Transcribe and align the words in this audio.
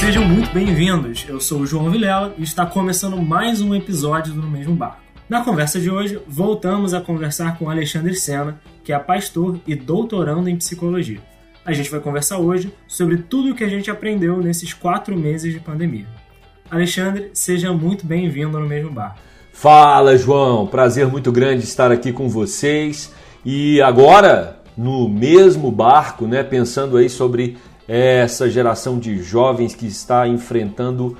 Sejam 0.00 0.24
muito 0.24 0.52
bem-vindos. 0.52 1.24
Eu 1.28 1.40
sou 1.40 1.60
o 1.60 1.66
João 1.66 1.90
Vilela 1.90 2.34
e 2.36 2.42
está 2.42 2.66
começando 2.66 3.16
mais 3.16 3.60
um 3.60 3.74
episódio 3.74 4.34
do 4.34 4.42
No 4.42 4.50
Mesmo 4.50 4.74
Barco. 4.74 5.00
Na 5.28 5.42
conversa 5.42 5.80
de 5.80 5.90
hoje, 5.90 6.20
voltamos 6.26 6.92
a 6.92 7.00
conversar 7.00 7.56
com 7.56 7.70
Alexandre 7.70 8.14
Sena, 8.14 8.60
que 8.84 8.92
é 8.92 8.98
pastor 8.98 9.58
e 9.66 9.74
doutorando 9.74 10.48
em 10.50 10.56
psicologia. 10.56 11.20
A 11.64 11.72
gente 11.72 11.90
vai 11.90 12.00
conversar 12.00 12.38
hoje 12.38 12.74
sobre 12.86 13.16
tudo 13.16 13.52
o 13.52 13.54
que 13.54 13.64
a 13.64 13.68
gente 13.68 13.90
aprendeu 13.90 14.42
nesses 14.42 14.74
quatro 14.74 15.16
meses 15.16 15.52
de 15.54 15.60
pandemia. 15.60 16.06
Alexandre, 16.70 17.30
seja 17.32 17.72
muito 17.72 18.04
bem-vindo 18.04 18.58
no 18.58 18.66
Mesmo 18.66 18.90
Barco. 18.90 19.18
Fala, 19.52 20.16
João. 20.16 20.66
Prazer 20.66 21.06
muito 21.06 21.30
grande 21.30 21.64
estar 21.64 21.92
aqui 21.92 22.12
com 22.12 22.28
vocês. 22.28 23.12
E 23.44 23.80
agora, 23.82 24.60
no 24.76 25.08
mesmo 25.08 25.70
barco, 25.70 26.26
né, 26.26 26.42
pensando 26.42 26.96
aí 26.96 27.08
sobre 27.08 27.56
essa 27.86 28.48
geração 28.48 28.98
de 28.98 29.22
jovens 29.22 29.74
que 29.74 29.86
está 29.86 30.26
enfrentando 30.26 31.16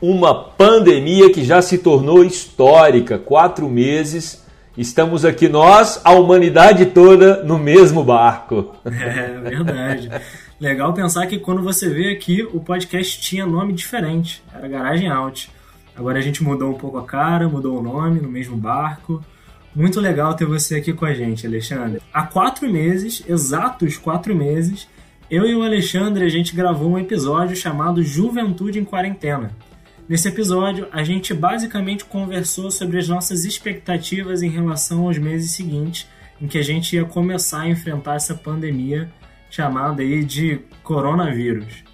uma 0.00 0.34
pandemia 0.34 1.32
que 1.32 1.44
já 1.44 1.62
se 1.62 1.78
tornou 1.78 2.24
histórica. 2.24 3.18
Quatro 3.18 3.68
meses, 3.68 4.44
estamos 4.76 5.24
aqui 5.24 5.48
nós, 5.48 6.00
a 6.04 6.12
humanidade 6.12 6.86
toda, 6.86 7.42
no 7.44 7.58
mesmo 7.58 8.02
barco. 8.02 8.74
É 8.84 9.50
verdade. 9.50 10.10
Legal 10.60 10.92
pensar 10.94 11.26
que 11.26 11.38
quando 11.38 11.62
você 11.62 11.88
veio 11.88 12.12
aqui, 12.12 12.42
o 12.52 12.60
podcast 12.60 13.20
tinha 13.20 13.46
nome 13.46 13.72
diferente. 13.72 14.42
Era 14.54 14.66
Garagem 14.68 15.10
Out. 15.10 15.50
Agora 15.96 16.18
a 16.18 16.22
gente 16.22 16.42
mudou 16.42 16.70
um 16.70 16.78
pouco 16.78 16.98
a 16.98 17.04
cara, 17.04 17.48
mudou 17.48 17.78
o 17.78 17.82
nome 17.82 18.20
no 18.20 18.28
mesmo 18.28 18.56
barco. 18.56 19.24
Muito 19.74 20.00
legal 20.00 20.34
ter 20.34 20.44
você 20.44 20.76
aqui 20.76 20.92
com 20.92 21.04
a 21.04 21.14
gente, 21.14 21.46
Alexandre. 21.46 22.00
Há 22.12 22.22
quatro 22.22 22.70
meses, 22.70 23.24
exatos 23.28 23.96
quatro 23.96 24.34
meses, 24.34 24.88
eu 25.30 25.46
e 25.46 25.54
o 25.54 25.62
Alexandre 25.62 26.24
a 26.24 26.28
gente 26.28 26.54
gravou 26.54 26.90
um 26.90 26.98
episódio 26.98 27.56
chamado 27.56 28.02
Juventude 28.02 28.78
em 28.78 28.84
Quarentena. 28.84 29.50
Nesse 30.06 30.28
episódio, 30.28 30.86
a 30.92 31.02
gente 31.02 31.32
basicamente 31.32 32.04
conversou 32.04 32.70
sobre 32.70 32.98
as 32.98 33.08
nossas 33.08 33.46
expectativas 33.46 34.42
em 34.42 34.50
relação 34.50 35.06
aos 35.06 35.16
meses 35.16 35.52
seguintes, 35.52 36.06
em 36.40 36.46
que 36.46 36.58
a 36.58 36.62
gente 36.62 36.94
ia 36.94 37.06
começar 37.06 37.62
a 37.62 37.68
enfrentar 37.68 38.16
essa 38.16 38.34
pandemia 38.34 39.10
chamada 39.48 40.02
aí 40.02 40.22
de 40.22 40.60
coronavírus. 40.82 41.84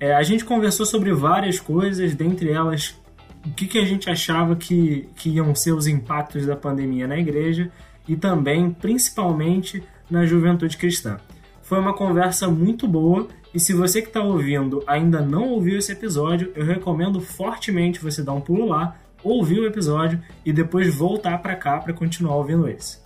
É, 0.00 0.12
a 0.12 0.22
gente 0.24 0.44
conversou 0.44 0.84
sobre 0.84 1.12
várias 1.12 1.60
coisas, 1.60 2.16
dentre 2.16 2.50
elas 2.50 3.00
o 3.44 3.50
que, 3.50 3.66
que 3.66 3.78
a 3.78 3.84
gente 3.84 4.08
achava 4.08 4.54
que, 4.54 5.08
que 5.16 5.30
iam 5.30 5.54
ser 5.54 5.72
os 5.72 5.86
impactos 5.86 6.46
da 6.46 6.56
pandemia 6.56 7.06
na 7.06 7.18
igreja 7.18 7.70
e 8.06 8.16
também, 8.16 8.70
principalmente, 8.70 9.82
na 10.10 10.24
juventude 10.24 10.76
cristã. 10.76 11.18
Foi 11.62 11.78
uma 11.78 11.94
conversa 11.94 12.48
muito 12.48 12.86
boa 12.86 13.28
e 13.54 13.60
se 13.60 13.72
você 13.72 14.00
que 14.00 14.08
está 14.08 14.22
ouvindo 14.22 14.82
ainda 14.86 15.20
não 15.20 15.48
ouviu 15.48 15.78
esse 15.78 15.92
episódio, 15.92 16.52
eu 16.54 16.64
recomendo 16.64 17.20
fortemente 17.20 18.02
você 18.02 18.22
dar 18.22 18.32
um 18.32 18.40
pulo 18.40 18.66
lá, 18.66 18.96
ouvir 19.22 19.60
o 19.60 19.66
episódio 19.66 20.20
e 20.44 20.52
depois 20.52 20.94
voltar 20.94 21.38
para 21.38 21.56
cá 21.56 21.78
para 21.78 21.92
continuar 21.92 22.36
ouvindo 22.36 22.68
esse. 22.68 23.00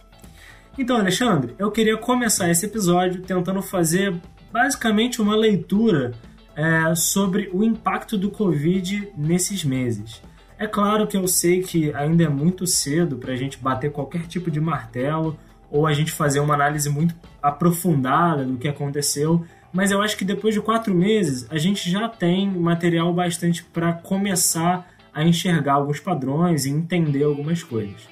Então, 0.79 0.97
Alexandre, 0.97 1.55
eu 1.59 1.71
queria 1.71 1.97
começar 1.97 2.51
esse 2.51 2.67
episódio 2.67 3.23
tentando 3.23 3.63
fazer 3.63 4.15
basicamente 4.53 5.21
uma 5.21 5.35
leitura 5.35 6.13
é, 6.57 6.95
sobre 6.95 7.51
o 7.53 7.63
impacto 7.63 8.17
do 8.17 8.31
Covid 8.31 9.13
nesses 9.17 9.63
meses. 9.63 10.23
É 10.59 10.67
claro 10.67 11.07
que 11.07 11.17
eu 11.17 11.29
sei 11.29 11.63
que 11.63 11.95
ainda 11.95 12.25
é 12.25 12.29
muito 12.29 12.67
cedo 12.67 13.19
para 13.19 13.35
a 13.35 13.37
gente 13.37 13.59
bater 13.59 13.93
qualquer 13.93 14.27
tipo 14.27 14.51
de 14.51 14.59
martelo 14.59 15.39
ou 15.71 15.87
a 15.87 15.93
gente 15.93 16.11
fazer 16.11 16.41
uma 16.41 16.55
análise 16.55 16.89
muito 16.89 17.15
aprofundada 17.43 18.45
do 18.45 18.57
que 18.57 18.67
aconteceu, 18.67 19.45
mas 19.71 19.91
eu 19.91 20.01
acho 20.01 20.17
que 20.17 20.25
depois 20.25 20.55
de 20.55 20.61
quatro 20.63 20.95
meses 20.95 21.47
a 21.51 21.59
gente 21.59 21.91
já 21.91 22.09
tem 22.09 22.49
material 22.49 23.13
bastante 23.13 23.63
para 23.63 23.93
começar 23.93 24.89
a 25.13 25.23
enxergar 25.23 25.75
alguns 25.75 26.01
padrões 26.01 26.65
e 26.65 26.71
entender 26.71 27.25
algumas 27.25 27.63
coisas. 27.63 28.09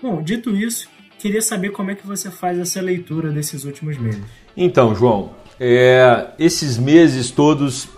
Bom, 0.00 0.22
dito 0.22 0.54
isso, 0.54 0.88
queria 1.18 1.42
saber 1.42 1.70
como 1.70 1.90
é 1.90 1.96
que 1.96 2.06
você 2.06 2.30
faz 2.30 2.58
essa 2.58 2.80
leitura 2.80 3.32
desses 3.32 3.64
últimos 3.64 3.98
meses. 3.98 4.22
Então, 4.56 4.94
João, 4.94 5.32
é, 5.60 6.26
esses 6.38 6.78
meses 6.78 7.30
todos 7.30 7.88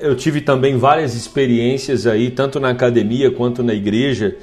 eu 0.00 0.16
tive 0.16 0.40
também 0.40 0.78
várias 0.78 1.14
experiências 1.14 2.06
aí, 2.06 2.30
tanto 2.30 2.58
na 2.58 2.70
academia 2.70 3.30
quanto 3.30 3.62
na 3.62 3.74
igreja, 3.74 4.34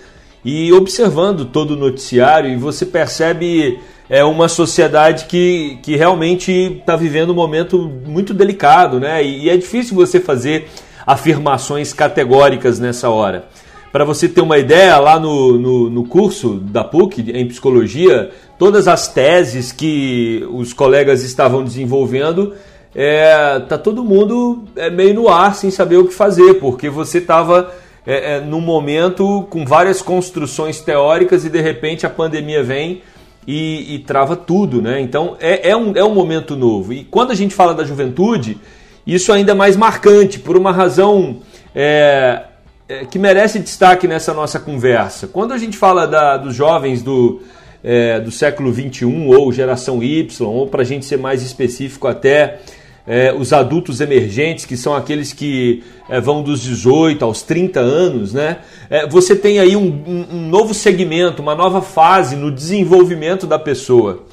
e 0.46 0.72
observando 0.72 1.46
todo 1.46 1.72
o 1.72 1.76
noticiário, 1.76 2.50
e 2.50 2.56
você 2.56 2.86
percebe 2.86 3.80
é 4.10 4.24
uma 4.24 4.48
sociedade 4.48 5.26
que, 5.26 5.80
que 5.84 5.96
realmente 5.98 6.52
está 6.52 6.96
vivendo 6.96 7.32
um 7.32 7.36
momento 7.36 7.92
muito 8.06 8.34
delicado, 8.34 9.00
né? 9.00 9.22
E, 9.24 9.46
e 9.46 9.50
é 9.50 9.58
difícil 9.58 9.96
você 9.96 10.20
fazer 10.20 10.70
afirmações 11.06 11.92
categóricas 11.92 12.80
nessa 12.80 13.10
hora. 13.10 13.48
Para 13.92 14.04
você 14.04 14.28
ter 14.28 14.42
uma 14.42 14.58
ideia, 14.58 14.98
lá 14.98 15.20
no, 15.20 15.58
no, 15.58 15.90
no, 15.90 16.04
curso 16.04 16.56
da 16.56 16.84
PUC 16.84 17.32
em 17.32 17.48
psicologia, 17.48 18.30
todas 18.60 18.88
as 18.88 19.08
teses 19.08 19.72
que 19.72 20.46
os 20.52 20.74
colegas 20.74 21.24
estavam 21.24 21.64
desenvolvendo, 21.64 22.54
é, 22.94 23.60
tá 23.62 23.78
todo 23.78 24.04
mundo 24.04 24.66
é, 24.76 24.90
meio 24.90 25.14
no 25.14 25.30
ar 25.30 25.56
sem 25.56 25.72
saber 25.72 25.98
o 25.98 26.06
que 26.06 26.14
fazer, 26.14 26.56
porque 26.56 26.90
você 26.90 27.20
estava 27.20 27.72
é, 28.06 28.36
é, 28.36 28.42
num 28.42 28.62
momento 28.62 29.46
com 29.50 29.66
várias 29.66 30.02
construções 30.02 30.80
teóricas 30.82 31.46
e 31.46 31.50
de 31.50 31.62
repente 31.62 32.06
a 32.06 32.10
pandemia 32.10 32.64
vem 32.64 33.02
e, 33.46 33.96
e 33.96 34.00
trava 34.00 34.36
tudo, 34.36 34.82
né? 34.82 35.00
Então 35.00 35.38
é, 35.40 35.70
é, 35.70 35.78
um, 35.78 35.94
é 35.96 36.04
um 36.04 36.14
momento 36.14 36.56
novo. 36.56 36.92
E 36.92 37.04
quando 37.04 37.32
a 37.32 37.36
gente 37.36 37.54
fala 37.54 37.74
da 37.74 37.84
juventude, 37.84 38.58
isso 39.06 39.32
ainda 39.32 39.54
é 39.54 39.56
mais 39.56 39.78
marcante, 39.78 40.40
por 40.40 40.58
uma 40.58 40.72
razão 40.72 41.38
é, 41.74 42.44
é, 42.90 43.06
que 43.06 43.20
merece 43.20 43.60
destaque 43.60 44.08
nessa 44.08 44.34
nossa 44.34 44.60
conversa. 44.60 45.28
Quando 45.28 45.54
a 45.54 45.58
gente 45.58 45.78
fala 45.78 46.08
da, 46.08 46.38
dos 46.38 46.56
jovens 46.56 47.04
do, 47.04 47.42
é, 47.84 48.20
do 48.20 48.32
século 48.32 48.72
21 48.72 49.28
ou 49.28 49.52
geração 49.52 50.02
Y, 50.02 50.48
ou 50.48 50.68
para 50.68 50.82
a 50.84 50.86
gente 50.86 51.06
ser 51.06 51.18
mais 51.18 51.42
específico 51.42 52.08
até 52.08 52.60
é, 53.06 53.34
os 53.34 53.54
adultos 53.54 54.02
emergentes, 54.02 54.66
que 54.66 54.76
são 54.76 54.94
aqueles 54.96 55.34
que 55.34 55.84
é, 56.10 56.20
vão 56.20 56.42
dos 56.42 56.62
18 56.62 57.24
aos 57.24 57.42
30 57.42 57.80
anos, 57.80 58.34
né? 58.34 58.60
É, 58.90 59.08
você 59.08 59.36
tem 59.36 59.60
aí 59.60 59.76
um, 59.76 60.28
um, 60.32 60.48
novo 60.48 60.74
segmento, 60.74 61.42
uma 61.42 61.56
nova 61.56 61.82
fase 61.82 62.36
no 62.36 62.52
desenvolvimento 62.52 63.46
da 63.46 63.60
pessoa. 63.60 64.24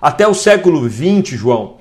Até 0.00 0.26
o 0.26 0.34
século 0.34 0.88
20, 0.88 1.36
João, 1.36 1.76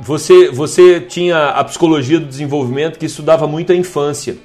você, 0.00 0.50
você 0.50 1.00
tinha 1.00 1.50
a 1.50 1.64
psicologia 1.64 2.18
do 2.18 2.26
desenvolvimento 2.26 2.98
que 2.98 3.06
estudava 3.06 3.46
muito 3.46 3.72
a 3.72 3.76
infância. 3.76 4.36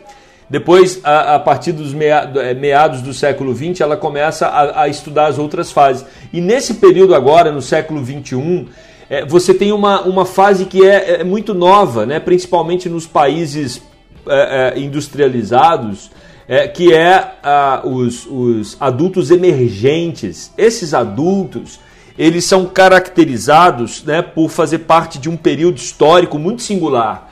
Depois, 0.50 1.01
a, 1.03 1.35
a 1.35 1.39
partir 1.39 1.72
dos 1.72 1.94
é, 1.94 2.53
meados 2.53 3.01
do 3.01 3.13
século 3.13 3.56
XX, 3.56 3.81
ela 3.81 3.97
começa 3.97 4.45
a, 4.47 4.83
a, 4.83 4.88
estudar 4.88 5.28
as 5.28 5.39
outras 5.39 5.72
fases. 5.72 6.06
E 6.31 6.39
nesse 6.39 6.75
período 6.75 7.16
agora, 7.16 7.51
no 7.51 7.61
século 7.61 8.03
XXI, 8.06 8.67
é, 9.09 9.25
você 9.25 9.53
tem 9.53 9.72
uma, 9.72 10.01
uma 10.01 10.25
fase 10.25 10.66
que 10.66 10.85
é, 10.88 11.22
é 11.22 11.23
muito 11.23 11.53
nova, 11.53 12.06
né? 12.06 12.19
principalmente 12.19 12.88
nos 12.88 13.07
países 13.07 13.81
é, 14.28 14.73
é 14.75 14.79
industrializados, 14.79 16.11
é, 16.47 16.67
que 16.67 16.94
é 16.94 17.31
os, 17.83 18.27
os 18.27 18.77
adultos 18.79 19.31
emergentes. 19.31 20.51
Esses 20.56 20.94
adultos, 20.94 21.79
eles 22.17 22.45
são 22.45 22.67
caracterizados 22.67 24.03
né, 24.03 24.22
por 24.22 24.50
fazer 24.50 24.79
parte 24.79 25.17
de 25.17 25.27
um 25.27 25.35
período 25.35 25.77
histórico 25.77 26.38
muito 26.38 26.62
singular, 26.62 27.31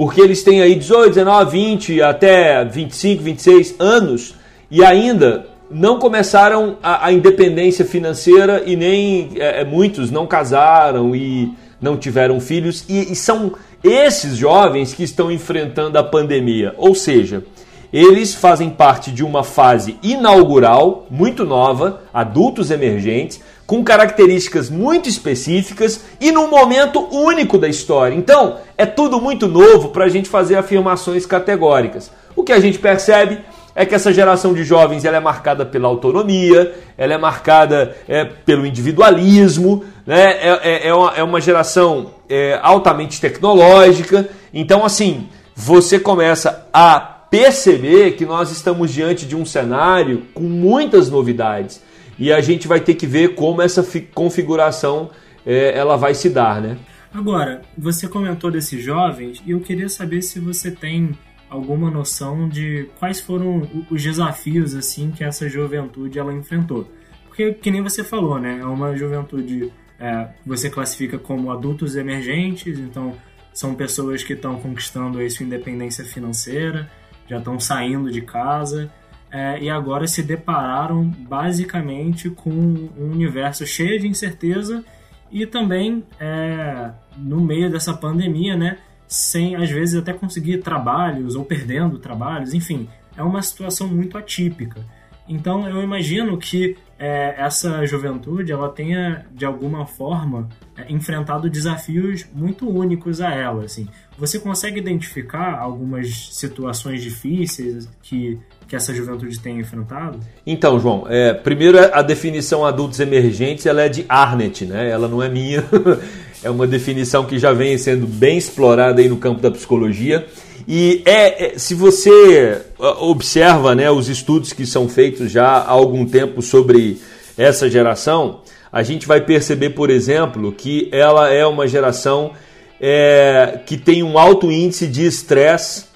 porque 0.00 0.18
eles 0.18 0.42
têm 0.42 0.62
aí 0.62 0.76
18, 0.76 1.10
19, 1.10 1.50
20 1.50 2.00
até 2.00 2.64
25, 2.64 3.22
26 3.22 3.74
anos 3.78 4.34
e 4.70 4.82
ainda 4.82 5.44
não 5.70 5.98
começaram 5.98 6.78
a, 6.82 7.08
a 7.08 7.12
independência 7.12 7.84
financeira 7.84 8.62
e 8.64 8.76
nem 8.76 9.32
é, 9.36 9.60
é, 9.60 9.64
muitos 9.66 10.10
não 10.10 10.26
casaram 10.26 11.14
e 11.14 11.52
não 11.78 11.98
tiveram 11.98 12.40
filhos 12.40 12.82
e, 12.88 13.12
e 13.12 13.14
são 13.14 13.52
esses 13.84 14.38
jovens 14.38 14.94
que 14.94 15.02
estão 15.02 15.30
enfrentando 15.30 15.98
a 15.98 16.02
pandemia. 16.02 16.74
Ou 16.78 16.94
seja, 16.94 17.44
eles 17.92 18.34
fazem 18.34 18.70
parte 18.70 19.10
de 19.10 19.22
uma 19.22 19.44
fase 19.44 19.98
inaugural, 20.02 21.06
muito 21.10 21.44
nova, 21.44 22.04
adultos 22.10 22.70
emergentes, 22.70 23.42
com 23.70 23.84
características 23.84 24.68
muito 24.68 25.08
específicas 25.08 26.04
e 26.20 26.32
num 26.32 26.50
momento 26.50 27.06
único 27.14 27.56
da 27.56 27.68
história. 27.68 28.16
Então, 28.16 28.56
é 28.76 28.84
tudo 28.84 29.20
muito 29.20 29.46
novo 29.46 29.90
para 29.90 30.06
a 30.06 30.08
gente 30.08 30.28
fazer 30.28 30.56
afirmações 30.56 31.24
categóricas. 31.24 32.10
O 32.34 32.42
que 32.42 32.50
a 32.50 32.58
gente 32.58 32.80
percebe 32.80 33.38
é 33.72 33.86
que 33.86 33.94
essa 33.94 34.12
geração 34.12 34.52
de 34.54 34.64
jovens 34.64 35.04
ela 35.04 35.18
é 35.18 35.20
marcada 35.20 35.64
pela 35.64 35.86
autonomia, 35.86 36.74
ela 36.98 37.14
é 37.14 37.16
marcada 37.16 37.94
é, 38.08 38.24
pelo 38.24 38.66
individualismo, 38.66 39.84
né? 40.04 40.32
é, 40.40 40.60
é, 40.62 40.88
é, 40.88 40.92
uma, 40.92 41.12
é 41.18 41.22
uma 41.22 41.40
geração 41.40 42.10
é, 42.28 42.58
altamente 42.60 43.20
tecnológica. 43.20 44.28
Então, 44.52 44.84
assim, 44.84 45.28
você 45.54 46.00
começa 46.00 46.66
a 46.72 46.98
perceber 46.98 48.16
que 48.16 48.26
nós 48.26 48.50
estamos 48.50 48.92
diante 48.92 49.24
de 49.24 49.36
um 49.36 49.46
cenário 49.46 50.26
com 50.34 50.42
muitas 50.42 51.08
novidades. 51.08 51.80
E 52.20 52.30
a 52.30 52.40
gente 52.42 52.68
vai 52.68 52.78
ter 52.78 52.94
que 52.94 53.06
ver 53.06 53.34
como 53.34 53.62
essa 53.62 53.82
configuração 54.14 55.10
é, 55.44 55.76
ela 55.76 55.96
vai 55.96 56.14
se 56.14 56.28
dar, 56.28 56.60
né? 56.60 56.76
Agora, 57.12 57.62
você 57.76 58.06
comentou 58.06 58.50
desses 58.50 58.84
jovens 58.84 59.42
e 59.46 59.52
eu 59.52 59.60
queria 59.60 59.88
saber 59.88 60.20
se 60.20 60.38
você 60.38 60.70
tem 60.70 61.18
alguma 61.48 61.90
noção 61.90 62.46
de 62.46 62.88
quais 62.98 63.20
foram 63.20 63.66
os 63.90 64.02
desafios 64.02 64.74
assim 64.74 65.10
que 65.10 65.24
essa 65.24 65.48
juventude 65.48 66.18
ela 66.18 66.32
enfrentou. 66.32 66.86
Porque, 67.26 67.54
que 67.54 67.70
nem 67.70 67.82
você 67.82 68.04
falou, 68.04 68.38
né? 68.38 68.58
É 68.60 68.66
uma 68.66 68.94
juventude 68.94 69.72
é, 69.98 70.28
você 70.44 70.68
classifica 70.68 71.18
como 71.18 71.50
adultos 71.50 71.96
emergentes, 71.96 72.78
então 72.78 73.14
são 73.52 73.74
pessoas 73.74 74.22
que 74.22 74.34
estão 74.34 74.60
conquistando 74.60 75.18
aí 75.18 75.30
sua 75.30 75.46
independência 75.46 76.04
financeira, 76.04 76.90
já 77.26 77.38
estão 77.38 77.58
saindo 77.58 78.10
de 78.10 78.20
casa 78.20 78.92
é, 79.30 79.62
e 79.62 79.70
agora 79.70 80.06
se 80.06 80.22
depararam 80.22 81.04
basicamente 81.04 82.28
com 82.30 82.50
um 82.50 83.10
universo 83.12 83.66
cheio 83.66 84.00
de 84.00 84.08
incerteza 84.08 84.84
e 85.30 85.46
também 85.46 86.04
é, 86.18 86.90
no 87.16 87.40
meio 87.40 87.70
dessa 87.70 87.94
pandemia, 87.94 88.56
né? 88.56 88.78
sem 89.10 89.56
às 89.56 89.68
vezes 89.68 89.96
até 89.96 90.12
conseguir 90.12 90.58
trabalhos 90.58 91.34
ou 91.34 91.44
perdendo 91.44 91.98
trabalhos, 91.98 92.54
enfim, 92.54 92.88
é 93.16 93.22
uma 93.24 93.42
situação 93.42 93.88
muito 93.88 94.16
atípica. 94.16 94.86
Então 95.28 95.68
eu 95.68 95.82
imagino 95.82 96.38
que 96.38 96.76
é, 97.00 97.34
essa 97.38 97.86
juventude 97.86 98.52
ela 98.52 98.68
tenha 98.68 99.24
de 99.32 99.46
alguma 99.46 99.86
forma 99.86 100.50
é, 100.76 100.92
enfrentado 100.92 101.48
desafios 101.48 102.26
muito 102.34 102.68
únicos 102.68 103.22
a 103.22 103.34
ela. 103.34 103.64
Assim. 103.64 103.88
Você 104.18 104.38
consegue 104.38 104.78
identificar 104.78 105.58
algumas 105.58 106.28
situações 106.30 107.02
difíceis 107.02 107.88
que, 108.02 108.38
que 108.68 108.76
essa 108.76 108.94
juventude 108.94 109.40
tem 109.40 109.58
enfrentado? 109.58 110.20
Então, 110.46 110.78
João, 110.78 111.06
é, 111.08 111.32
primeiro 111.32 111.78
a 111.78 112.02
definição 112.02 112.66
adultos 112.66 113.00
emergentes 113.00 113.64
ela 113.64 113.80
é 113.80 113.88
de 113.88 114.04
Arnett, 114.06 114.66
né? 114.66 114.90
Ela 114.90 115.08
não 115.08 115.22
é 115.22 115.28
minha. 115.30 115.64
é 116.44 116.50
uma 116.50 116.66
definição 116.66 117.24
que 117.24 117.38
já 117.38 117.54
vem 117.54 117.78
sendo 117.78 118.06
bem 118.06 118.36
explorada 118.36 119.00
aí 119.00 119.08
no 119.08 119.16
campo 119.16 119.40
da 119.40 119.50
psicologia. 119.50 120.26
E 120.72 121.02
é, 121.04 121.46
é, 121.46 121.58
se 121.58 121.74
você 121.74 122.62
observa 122.78 123.74
né, 123.74 123.90
os 123.90 124.08
estudos 124.08 124.52
que 124.52 124.64
são 124.64 124.88
feitos 124.88 125.28
já 125.28 125.48
há 125.48 125.68
algum 125.68 126.06
tempo 126.06 126.40
sobre 126.40 127.00
essa 127.36 127.68
geração, 127.68 128.42
a 128.70 128.84
gente 128.84 129.04
vai 129.04 129.20
perceber, 129.20 129.70
por 129.70 129.90
exemplo, 129.90 130.52
que 130.52 130.88
ela 130.92 131.28
é 131.28 131.44
uma 131.44 131.66
geração 131.66 132.34
é, 132.80 133.58
que 133.66 133.76
tem 133.76 134.04
um 134.04 134.16
alto 134.16 134.48
índice 134.52 134.86
de 134.86 135.04
estresse, 135.04 135.86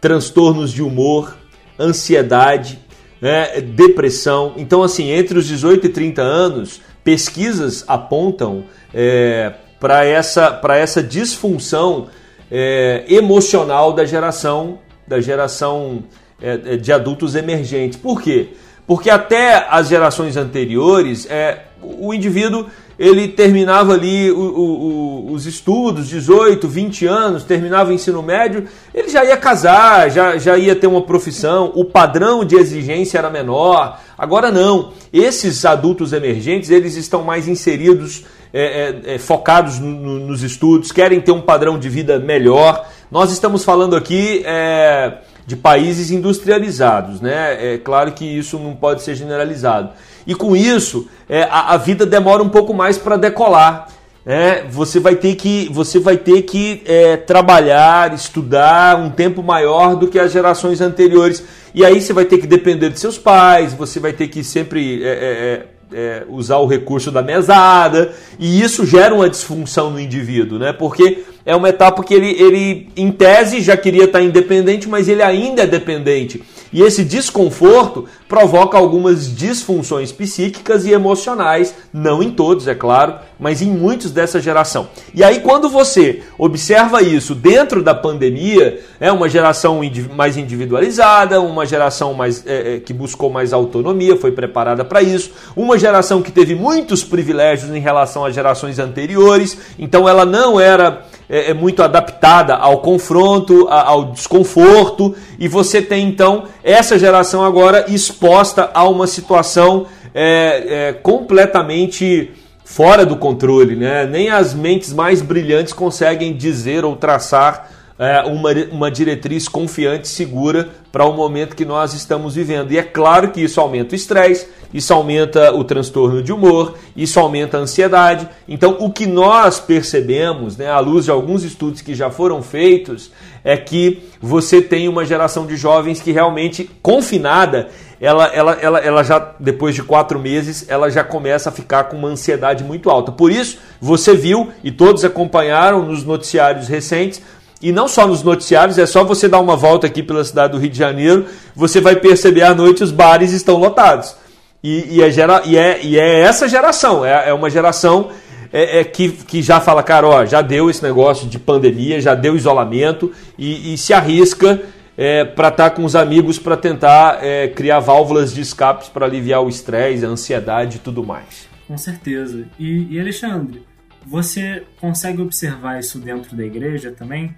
transtornos 0.00 0.72
de 0.72 0.82
humor, 0.82 1.36
ansiedade, 1.78 2.78
né, 3.20 3.60
depressão. 3.60 4.54
Então, 4.56 4.82
assim, 4.82 5.10
entre 5.10 5.38
os 5.38 5.46
18 5.46 5.88
e 5.88 5.90
30 5.90 6.22
anos, 6.22 6.80
pesquisas 7.04 7.84
apontam 7.86 8.64
é, 8.94 9.52
para 9.78 10.06
essa, 10.06 10.58
essa 10.70 11.02
disfunção 11.02 12.08
é, 12.50 13.04
emocional 13.08 13.92
da 13.92 14.04
geração 14.04 14.78
da 15.06 15.20
geração 15.20 16.02
é, 16.42 16.60
é, 16.64 16.76
de 16.76 16.92
adultos 16.92 17.34
emergentes. 17.34 17.98
Por 17.98 18.20
quê? 18.20 18.48
Porque 18.86 19.08
até 19.08 19.66
as 19.70 19.88
gerações 19.88 20.36
anteriores, 20.36 21.26
é, 21.30 21.62
o 21.82 22.12
indivíduo 22.12 22.66
ele 22.98 23.28
terminava 23.28 23.92
ali 23.92 24.30
o, 24.30 24.38
o, 24.38 25.28
o, 25.28 25.32
os 25.32 25.44
estudos, 25.44 26.08
18, 26.08 26.66
20 26.66 27.06
anos, 27.06 27.44
terminava 27.44 27.90
o 27.90 27.92
ensino 27.92 28.22
médio, 28.22 28.64
ele 28.94 29.08
já 29.08 29.22
ia 29.22 29.36
casar, 29.36 30.10
já, 30.10 30.38
já 30.38 30.56
ia 30.56 30.74
ter 30.74 30.86
uma 30.86 31.02
profissão, 31.02 31.72
o 31.74 31.84
padrão 31.84 32.42
de 32.42 32.56
exigência 32.56 33.18
era 33.18 33.28
menor. 33.28 34.00
Agora 34.16 34.50
não, 34.50 34.92
esses 35.12 35.64
adultos 35.66 36.14
emergentes, 36.14 36.70
eles 36.70 36.96
estão 36.96 37.22
mais 37.22 37.46
inseridos 37.46 38.24
é, 38.58 39.02
é, 39.10 39.14
é, 39.14 39.18
focados 39.18 39.78
no, 39.78 40.18
nos 40.18 40.42
estudos, 40.42 40.90
querem 40.90 41.20
ter 41.20 41.30
um 41.30 41.42
padrão 41.42 41.78
de 41.78 41.90
vida 41.90 42.18
melhor. 42.18 42.88
Nós 43.10 43.30
estamos 43.30 43.62
falando 43.62 43.94
aqui 43.94 44.42
é, 44.46 45.18
de 45.46 45.54
países 45.54 46.10
industrializados, 46.10 47.20
né? 47.20 47.74
É 47.74 47.78
claro 47.78 48.12
que 48.12 48.24
isso 48.24 48.58
não 48.58 48.74
pode 48.74 49.02
ser 49.02 49.14
generalizado. 49.14 49.90
E 50.26 50.34
com 50.34 50.56
isso, 50.56 51.06
é, 51.28 51.42
a, 51.42 51.74
a 51.74 51.76
vida 51.76 52.06
demora 52.06 52.42
um 52.42 52.48
pouco 52.48 52.72
mais 52.72 52.96
para 52.96 53.18
decolar. 53.18 53.88
É, 54.24 54.64
você 54.70 54.98
vai 54.98 55.16
ter 55.16 55.34
que, 55.34 55.68
você 55.70 55.98
vai 55.98 56.16
ter 56.16 56.40
que 56.42 56.82
é, 56.86 57.18
trabalhar, 57.18 58.14
estudar 58.14 58.96
um 58.98 59.10
tempo 59.10 59.42
maior 59.42 59.96
do 59.96 60.08
que 60.08 60.18
as 60.18 60.32
gerações 60.32 60.80
anteriores. 60.80 61.44
E 61.74 61.84
aí 61.84 62.00
você 62.00 62.14
vai 62.14 62.24
ter 62.24 62.38
que 62.38 62.46
depender 62.46 62.88
de 62.88 62.98
seus 62.98 63.18
pais, 63.18 63.74
você 63.74 64.00
vai 64.00 64.14
ter 64.14 64.28
que 64.28 64.42
sempre 64.42 65.04
é, 65.04 65.66
é, 65.96 66.24
usar 66.28 66.58
o 66.58 66.66
recurso 66.66 67.10
da 67.10 67.22
mesada, 67.22 68.12
e 68.38 68.60
isso 68.60 68.84
gera 68.84 69.14
uma 69.14 69.30
disfunção 69.30 69.88
no 69.90 69.98
indivíduo, 69.98 70.58
né? 70.58 70.70
Porque 70.70 71.24
é 71.46 71.54
uma 71.54 71.68
etapa 71.68 72.02
que 72.02 72.12
ele, 72.12 72.30
ele 72.30 72.88
em 72.96 73.12
tese, 73.12 73.60
já 73.60 73.76
queria 73.76 74.04
estar 74.04 74.20
independente, 74.20 74.88
mas 74.88 75.08
ele 75.08 75.22
ainda 75.22 75.62
é 75.62 75.66
dependente. 75.66 76.42
E 76.72 76.82
esse 76.82 77.04
desconforto 77.04 78.06
provoca 78.28 78.76
algumas 78.76 79.34
disfunções 79.34 80.10
psíquicas 80.10 80.84
e 80.84 80.90
emocionais, 80.90 81.72
não 81.92 82.20
em 82.20 82.30
todos, 82.30 82.66
é 82.66 82.74
claro, 82.74 83.14
mas 83.38 83.62
em 83.62 83.70
muitos 83.70 84.10
dessa 84.10 84.40
geração. 84.40 84.88
E 85.14 85.22
aí, 85.22 85.40
quando 85.40 85.68
você 85.68 86.22
observa 86.36 87.00
isso 87.00 87.34
dentro 87.34 87.82
da 87.82 87.94
pandemia, 87.94 88.80
é 88.98 89.12
uma 89.12 89.28
geração 89.28 89.80
mais 90.14 90.36
individualizada, 90.36 91.40
uma 91.40 91.64
geração 91.64 92.12
mais 92.12 92.44
é, 92.44 92.74
é, 92.74 92.80
que 92.80 92.92
buscou 92.92 93.30
mais 93.30 93.52
autonomia, 93.52 94.16
foi 94.16 94.32
preparada 94.32 94.84
para 94.84 95.00
isso, 95.00 95.30
uma 95.54 95.78
geração 95.78 96.20
que 96.20 96.32
teve 96.32 96.56
muitos 96.56 97.04
privilégios 97.04 97.70
em 97.74 97.80
relação 97.80 98.24
às 98.24 98.34
gerações 98.34 98.80
anteriores, 98.80 99.56
então 99.78 100.08
ela 100.08 100.24
não 100.24 100.58
era 100.58 101.06
é, 101.28 101.35
é 101.50 101.54
muito 101.54 101.82
adaptada 101.82 102.54
ao 102.54 102.78
confronto, 102.78 103.66
ao 103.68 104.06
desconforto, 104.06 105.14
e 105.38 105.48
você 105.48 105.82
tem 105.82 106.08
então 106.08 106.44
essa 106.62 106.98
geração 106.98 107.44
agora 107.44 107.86
exposta 107.88 108.70
a 108.72 108.88
uma 108.88 109.06
situação 109.06 109.86
é, 110.14 110.88
é, 110.88 110.92
completamente 110.92 112.30
fora 112.64 113.06
do 113.06 113.16
controle, 113.16 113.76
né? 113.76 114.06
Nem 114.06 114.28
as 114.28 114.52
mentes 114.52 114.92
mais 114.92 115.22
brilhantes 115.22 115.72
conseguem 115.72 116.34
dizer 116.34 116.84
ou 116.84 116.96
traçar 116.96 117.70
é, 117.98 118.20
uma, 118.20 118.50
uma 118.70 118.90
diretriz 118.90 119.48
confiante, 119.48 120.08
segura 120.08 120.68
para 120.92 121.04
o 121.04 121.12
momento 121.12 121.56
que 121.56 121.64
nós 121.64 121.94
estamos 121.94 122.34
vivendo. 122.34 122.72
E 122.72 122.78
é 122.78 122.82
claro 122.82 123.30
que 123.30 123.42
isso 123.42 123.60
aumenta 123.60 123.92
o 123.92 123.96
estresse, 123.96 124.48
isso 124.72 124.92
aumenta 124.92 125.54
o 125.54 125.64
transtorno 125.64 126.22
de 126.22 126.32
humor, 126.32 126.74
isso 126.96 127.18
aumenta 127.18 127.56
a 127.56 127.60
ansiedade. 127.60 128.28
Então, 128.48 128.76
o 128.80 128.90
que 128.90 129.06
nós 129.06 129.58
percebemos, 129.58 130.56
né, 130.56 130.70
à 130.70 130.78
luz 130.78 131.06
de 131.06 131.10
alguns 131.10 131.42
estudos 131.42 131.80
que 131.80 131.94
já 131.94 132.10
foram 132.10 132.42
feitos, 132.42 133.10
é 133.42 133.56
que 133.56 134.02
você 134.20 134.60
tem 134.60 134.88
uma 134.88 135.04
geração 135.04 135.46
de 135.46 135.56
jovens 135.56 136.00
que 136.00 136.12
realmente, 136.12 136.68
confinada, 136.82 137.68
ela, 138.00 138.26
ela, 138.26 138.52
ela, 138.60 138.78
ela 138.80 139.02
já, 139.02 139.34
depois 139.40 139.74
de 139.74 139.82
quatro 139.82 140.18
meses, 140.18 140.66
ela 140.68 140.90
já 140.90 141.02
começa 141.02 141.48
a 141.48 141.52
ficar 141.52 141.84
com 141.84 141.96
uma 141.96 142.08
ansiedade 142.08 142.62
muito 142.62 142.90
alta. 142.90 143.10
Por 143.10 143.30
isso, 143.30 143.58
você 143.80 144.14
viu 144.14 144.50
e 144.62 144.70
todos 144.70 145.04
acompanharam 145.04 145.86
nos 145.86 146.04
noticiários 146.04 146.68
recentes 146.68 147.22
e 147.60 147.72
não 147.72 147.88
só 147.88 148.06
nos 148.06 148.22
noticiários, 148.22 148.78
é 148.78 148.86
só 148.86 149.02
você 149.02 149.28
dar 149.28 149.40
uma 149.40 149.56
volta 149.56 149.86
aqui 149.86 150.02
pela 150.02 150.24
cidade 150.24 150.52
do 150.52 150.58
Rio 150.58 150.70
de 150.70 150.78
Janeiro, 150.78 151.26
você 151.54 151.80
vai 151.80 151.96
perceber 151.96 152.42
à 152.42 152.54
noite 152.54 152.84
os 152.84 152.90
bares 152.90 153.32
estão 153.32 153.56
lotados. 153.56 154.14
E, 154.62 154.96
e, 154.96 155.02
é, 155.02 155.10
gera, 155.10 155.42
e, 155.44 155.56
é, 155.56 155.82
e 155.82 155.98
é 155.98 156.20
essa 156.20 156.48
geração, 156.48 157.04
é, 157.04 157.30
é 157.30 157.32
uma 157.32 157.48
geração 157.48 158.10
é, 158.52 158.80
é, 158.80 158.84
que, 158.84 159.10
que 159.10 159.40
já 159.40 159.60
fala, 159.60 159.82
cara, 159.82 160.06
ó, 160.06 160.24
já 160.26 160.42
deu 160.42 160.68
esse 160.68 160.82
negócio 160.82 161.28
de 161.28 161.38
pandemia, 161.38 162.00
já 162.00 162.14
deu 162.14 162.36
isolamento 162.36 163.12
e, 163.38 163.72
e 163.72 163.78
se 163.78 163.92
arrisca 163.92 164.60
é, 164.96 165.24
para 165.24 165.48
estar 165.48 165.70
tá 165.70 165.76
com 165.76 165.84
os 165.84 165.94
amigos 165.94 166.38
para 166.38 166.56
tentar 166.56 167.20
criar 167.54 167.80
válvulas 167.80 168.34
de 168.34 168.40
escapes 168.40 168.88
para 168.88 169.06
aliviar 169.06 169.42
o 169.42 169.48
estresse, 169.48 170.04
a 170.04 170.08
ansiedade 170.08 170.76
e 170.76 170.80
tudo 170.80 171.04
mais. 171.04 171.48
Com 171.66 171.76
certeza. 171.76 172.46
E 172.58 172.98
Alexandre, 172.98 173.62
você 174.06 174.62
consegue 174.80 175.20
observar 175.20 175.80
isso 175.80 175.98
dentro 175.98 176.36
da 176.36 176.44
igreja 176.44 176.92
também? 176.92 177.34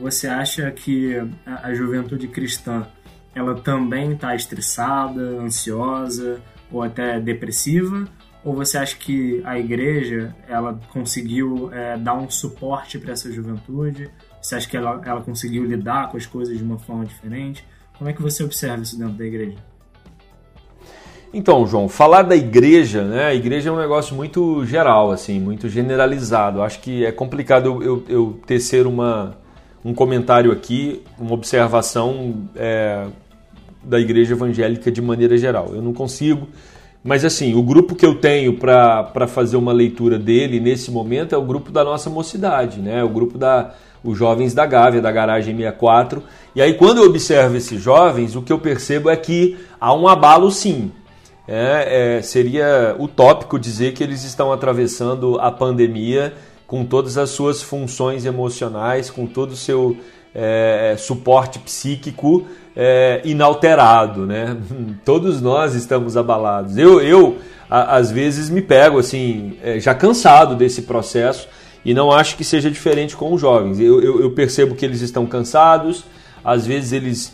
Você 0.00 0.26
acha 0.26 0.70
que 0.70 1.14
a, 1.44 1.74
juventude 1.74 2.26
cristã 2.26 2.86
ela 3.34 3.54
também 3.54 4.12
está 4.12 4.34
estressada, 4.34 5.20
ansiosa 5.20 6.40
ou 6.72 6.82
até 6.82 7.20
depressiva? 7.20 8.08
Ou 8.42 8.54
você 8.54 8.78
acha 8.78 8.96
que 8.96 9.42
a 9.44 9.58
igreja 9.58 10.34
ela 10.48 10.80
conseguiu 10.90 11.70
é, 11.72 11.98
dar 11.98 12.14
um 12.14 12.30
suporte 12.30 12.98
para 12.98 13.12
essa 13.12 13.30
juventude? 13.30 14.10
Você 14.40 14.54
acha 14.54 14.66
que 14.66 14.76
ela, 14.76 15.02
ela 15.04 15.20
conseguiu 15.20 15.64
lidar 15.64 16.08
com 16.08 16.16
as 16.16 16.24
coisas 16.24 16.56
de 16.56 16.64
uma 16.64 16.78
forma 16.78 17.04
diferente? 17.04 17.62
Como 17.98 18.08
é 18.08 18.14
que 18.14 18.22
você 18.22 18.42
observa 18.42 18.82
isso 18.82 18.98
dentro 18.98 19.12
da 19.12 19.26
igreja? 19.26 19.58
Então, 21.32 21.66
João, 21.66 21.90
falar 21.90 22.22
da 22.22 22.34
igreja, 22.34 23.04
né? 23.04 23.26
A 23.26 23.34
igreja 23.34 23.68
é 23.68 23.72
um 23.72 23.78
negócio 23.78 24.16
muito 24.16 24.64
geral, 24.64 25.12
assim, 25.12 25.38
muito 25.38 25.68
generalizado. 25.68 26.62
Acho 26.62 26.80
que 26.80 27.04
é 27.04 27.12
complicado 27.12 27.66
eu, 27.66 27.82
eu, 27.82 28.04
eu 28.08 28.40
tecer 28.46 28.86
uma, 28.86 29.38
um 29.84 29.94
comentário 29.94 30.52
aqui, 30.52 31.02
uma 31.18 31.32
observação 31.32 32.48
é, 32.54 33.06
da 33.82 33.98
igreja 33.98 34.34
evangélica 34.34 34.90
de 34.90 35.00
maneira 35.00 35.36
geral. 35.38 35.70
Eu 35.74 35.82
não 35.82 35.92
consigo 35.92 36.48
Mas 37.02 37.24
assim, 37.24 37.54
o 37.54 37.62
grupo 37.62 37.94
que 37.94 38.04
eu 38.04 38.16
tenho 38.16 38.58
para 38.58 39.26
fazer 39.26 39.56
uma 39.56 39.72
leitura 39.72 40.18
dele 40.18 40.60
nesse 40.60 40.90
momento 40.90 41.34
é 41.34 41.38
o 41.38 41.42
grupo 41.42 41.72
da 41.72 41.82
nossa 41.82 42.10
mocidade, 42.10 42.78
né? 42.78 43.02
O 43.02 43.08
grupo 43.08 43.38
da 43.38 43.72
os 44.02 44.16
jovens 44.16 44.54
da 44.54 44.64
Gávea, 44.64 45.00
da 45.00 45.12
Garagem 45.12 45.54
64. 45.54 46.22
E 46.54 46.62
aí, 46.62 46.74
quando 46.74 46.98
eu 46.98 47.04
observo 47.04 47.56
esses 47.56 47.80
jovens, 47.80 48.34
o 48.34 48.42
que 48.42 48.52
eu 48.52 48.58
percebo 48.58 49.10
é 49.10 49.16
que 49.16 49.58
há 49.80 49.94
um 49.94 50.08
abalo 50.08 50.50
sim. 50.50 50.90
É, 51.46 52.16
é, 52.18 52.22
seria 52.22 52.94
utópico 52.98 53.58
dizer 53.58 53.92
que 53.92 54.04
eles 54.04 54.24
estão 54.24 54.52
atravessando 54.52 55.38
a 55.40 55.50
pandemia 55.50 56.32
com 56.70 56.84
todas 56.84 57.18
as 57.18 57.30
suas 57.30 57.60
funções 57.60 58.24
emocionais, 58.24 59.10
com 59.10 59.26
todo 59.26 59.50
o 59.50 59.56
seu 59.56 59.96
é, 60.32 60.94
suporte 60.96 61.58
psíquico 61.58 62.46
é, 62.76 63.20
inalterado, 63.24 64.24
né? 64.24 64.56
Todos 65.04 65.42
nós 65.42 65.74
estamos 65.74 66.16
abalados. 66.16 66.78
Eu, 66.78 67.00
eu 67.00 67.38
a, 67.68 67.96
às 67.96 68.12
vezes 68.12 68.48
me 68.48 68.62
pego 68.62 69.00
assim, 69.00 69.58
é, 69.64 69.80
já 69.80 69.96
cansado 69.96 70.54
desse 70.54 70.82
processo 70.82 71.48
e 71.84 71.92
não 71.92 72.12
acho 72.12 72.36
que 72.36 72.44
seja 72.44 72.70
diferente 72.70 73.16
com 73.16 73.34
os 73.34 73.40
jovens. 73.40 73.80
Eu, 73.80 74.00
eu, 74.00 74.20
eu 74.20 74.30
percebo 74.30 74.76
que 74.76 74.84
eles 74.84 75.00
estão 75.00 75.26
cansados, 75.26 76.04
às 76.44 76.64
vezes 76.64 76.92
eles 76.92 77.32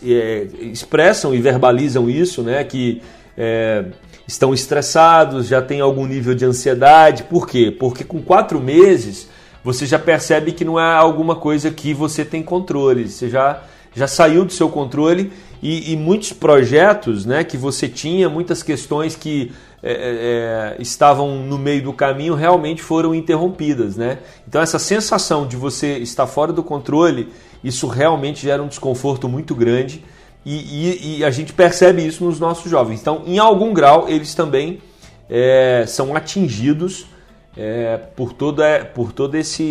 expressam 0.63 1.35
e 1.35 1.43
verbalizam 1.43 2.09
isso, 2.09 2.43
né? 2.43 2.65
Que 2.65 3.03
é, 3.37 3.85
estão 4.27 4.55
estressados, 4.55 5.47
já 5.47 5.61
tem 5.63 5.81
algum 5.81 6.07
nível 6.07 6.35
de 6.35 6.45
ansiedade. 6.45 7.25
Por 7.25 7.47
quê? 7.47 7.71
Porque 7.71 8.03
com 8.03 8.21
quatro 8.21 8.61
meses 8.61 9.29
você 9.63 9.85
já 9.85 9.99
percebe 9.99 10.53
que 10.53 10.65
não 10.65 10.79
é 10.79 10.95
alguma 10.95 11.35
coisa 11.37 11.71
que 11.71 11.93
você 11.93 12.25
tem 12.25 12.43
controle. 12.43 13.09
Você 13.09 13.29
já, 13.29 13.63
já 13.95 14.07
saiu 14.07 14.45
do 14.45 14.53
seu 14.53 14.69
controle 14.69 15.33
e, 15.63 15.93
e 15.93 15.97
muitos 15.97 16.33
projetos 16.33 17.27
né, 17.27 17.43
que 17.43 17.57
você 17.57 17.89
tinha, 17.89 18.29
muitas 18.29 18.63
questões 18.63 19.17
que 19.17 19.53
é, 19.83 19.93
é, 19.93 20.77
é, 20.79 20.83
estavam 20.83 21.37
no 21.43 21.59
meio 21.59 21.83
do 21.83 21.93
caminho 21.93 22.35
realmente 22.35 22.83
foram 22.83 23.15
interrompidas. 23.15 23.97
Né? 23.97 24.19
Então, 24.47 24.63
essa 24.63 24.79
sensação 24.79 25.47
de 25.47 25.57
você 25.57 25.99
estar 25.99 26.27
fora 26.27 26.53
do 26.53 26.63
controle, 26.63 27.29
isso 27.63 27.87
realmente 27.87 28.43
gera 28.43 28.63
um 28.63 28.69
desconforto 28.69 29.29
muito 29.29 29.55
grande 29.55 30.03
e, 30.49 30.55
e, 30.55 31.19
e 31.19 31.25
a 31.25 31.31
gente 31.33 31.53
percebe 31.53 32.07
isso 32.07 32.25
nos 32.25 32.39
nossos 32.39 32.71
jovens. 32.71 33.01
Então, 33.01 33.25
em 33.27 33.37
algum 33.37 33.75
grau, 33.75 34.09
eles 34.09 34.33
também 34.33 34.81
é, 35.29 35.85
são 35.89 36.15
atingidos 36.15 37.09
é, 37.57 37.97
por, 37.97 38.33
todo, 38.33 38.63
por 38.95 39.11
todo 39.11 39.35
esse, 39.35 39.65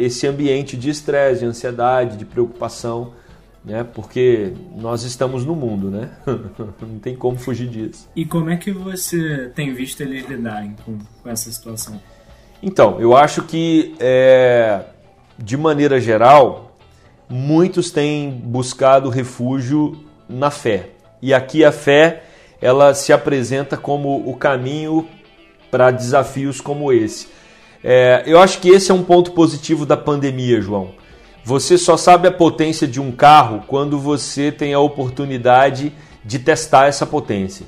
esse 0.00 0.24
ambiente 0.28 0.76
de 0.76 0.90
estresse, 0.90 1.40
de 1.40 1.46
ansiedade, 1.46 2.16
de 2.16 2.24
preocupação, 2.24 3.14
né? 3.64 3.82
porque 3.82 4.52
nós 4.76 5.02
estamos 5.02 5.44
no 5.44 5.56
mundo, 5.56 5.90
né? 5.90 6.10
não 6.80 7.00
tem 7.00 7.16
como 7.16 7.36
fugir 7.36 7.68
disso. 7.68 8.08
E 8.14 8.24
como 8.24 8.48
é 8.48 8.56
que 8.56 8.70
você 8.70 9.50
tem 9.56 9.74
visto 9.74 10.02
eles 10.02 10.28
lidarem 10.28 10.76
com, 10.84 10.98
com 11.20 11.28
essa 11.28 11.50
situação? 11.50 12.00
Então, 12.62 13.00
eu 13.00 13.16
acho 13.16 13.42
que, 13.42 13.92
é, 13.98 14.84
de 15.36 15.56
maneira 15.56 16.00
geral, 16.00 16.76
muitos 17.28 17.90
têm 17.90 18.30
buscado 18.30 19.08
refúgio 19.08 20.11
na 20.32 20.50
fé. 20.50 20.88
E 21.20 21.32
aqui 21.32 21.64
a 21.64 21.70
fé 21.70 22.22
ela 22.60 22.94
se 22.94 23.12
apresenta 23.12 23.76
como 23.76 24.28
o 24.28 24.36
caminho 24.36 25.08
para 25.70 25.90
desafios 25.90 26.60
como 26.60 26.92
esse. 26.92 27.28
É, 27.82 28.22
eu 28.24 28.38
acho 28.38 28.60
que 28.60 28.68
esse 28.68 28.90
é 28.90 28.94
um 28.94 29.02
ponto 29.02 29.32
positivo 29.32 29.84
da 29.84 29.96
pandemia, 29.96 30.60
João. 30.60 30.90
Você 31.44 31.76
só 31.76 31.96
sabe 31.96 32.28
a 32.28 32.32
potência 32.32 32.86
de 32.86 33.00
um 33.00 33.10
carro 33.10 33.64
quando 33.66 33.98
você 33.98 34.52
tem 34.52 34.72
a 34.72 34.78
oportunidade 34.78 35.92
de 36.24 36.38
testar 36.38 36.86
essa 36.86 37.04
potência. 37.04 37.66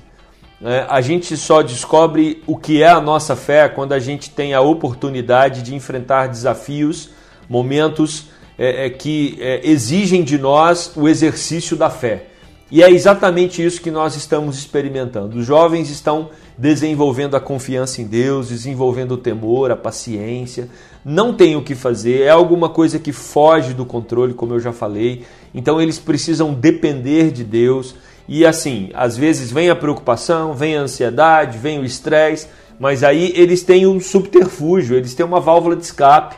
É, 0.62 0.86
a 0.88 1.00
gente 1.00 1.36
só 1.36 1.60
descobre 1.60 2.40
o 2.46 2.56
que 2.56 2.80
é 2.80 2.88
a 2.88 3.00
nossa 3.00 3.34
fé 3.34 3.68
quando 3.68 3.92
a 3.92 3.98
gente 3.98 4.30
tem 4.30 4.54
a 4.54 4.60
oportunidade 4.60 5.62
de 5.62 5.74
enfrentar 5.74 6.28
desafios, 6.28 7.10
momentos 7.48 8.26
é, 8.56 8.86
é 8.86 8.90
que 8.90 9.36
é, 9.40 9.60
exigem 9.68 10.22
de 10.22 10.38
nós 10.38 10.92
o 10.94 11.08
exercício 11.08 11.76
da 11.76 11.90
fé. 11.90 12.26
E 12.74 12.82
é 12.82 12.90
exatamente 12.90 13.64
isso 13.64 13.80
que 13.80 13.88
nós 13.88 14.16
estamos 14.16 14.58
experimentando. 14.58 15.38
Os 15.38 15.46
jovens 15.46 15.88
estão 15.90 16.30
desenvolvendo 16.58 17.36
a 17.36 17.40
confiança 17.40 18.02
em 18.02 18.04
Deus, 18.04 18.48
desenvolvendo 18.48 19.12
o 19.12 19.16
temor, 19.16 19.70
a 19.70 19.76
paciência. 19.76 20.68
Não 21.04 21.32
tem 21.32 21.54
o 21.54 21.62
que 21.62 21.76
fazer, 21.76 22.22
é 22.22 22.30
alguma 22.30 22.68
coisa 22.68 22.98
que 22.98 23.12
foge 23.12 23.74
do 23.74 23.86
controle, 23.86 24.34
como 24.34 24.54
eu 24.54 24.58
já 24.58 24.72
falei. 24.72 25.22
Então 25.54 25.80
eles 25.80 26.00
precisam 26.00 26.52
depender 26.52 27.30
de 27.30 27.44
Deus. 27.44 27.94
E 28.26 28.44
assim, 28.44 28.90
às 28.92 29.16
vezes 29.16 29.52
vem 29.52 29.70
a 29.70 29.76
preocupação, 29.76 30.52
vem 30.52 30.76
a 30.76 30.80
ansiedade, 30.80 31.56
vem 31.58 31.78
o 31.78 31.84
estresse, 31.84 32.48
mas 32.80 33.04
aí 33.04 33.32
eles 33.36 33.62
têm 33.62 33.86
um 33.86 34.00
subterfúgio, 34.00 34.96
eles 34.96 35.14
têm 35.14 35.24
uma 35.24 35.38
válvula 35.38 35.76
de 35.76 35.84
escape, 35.84 36.34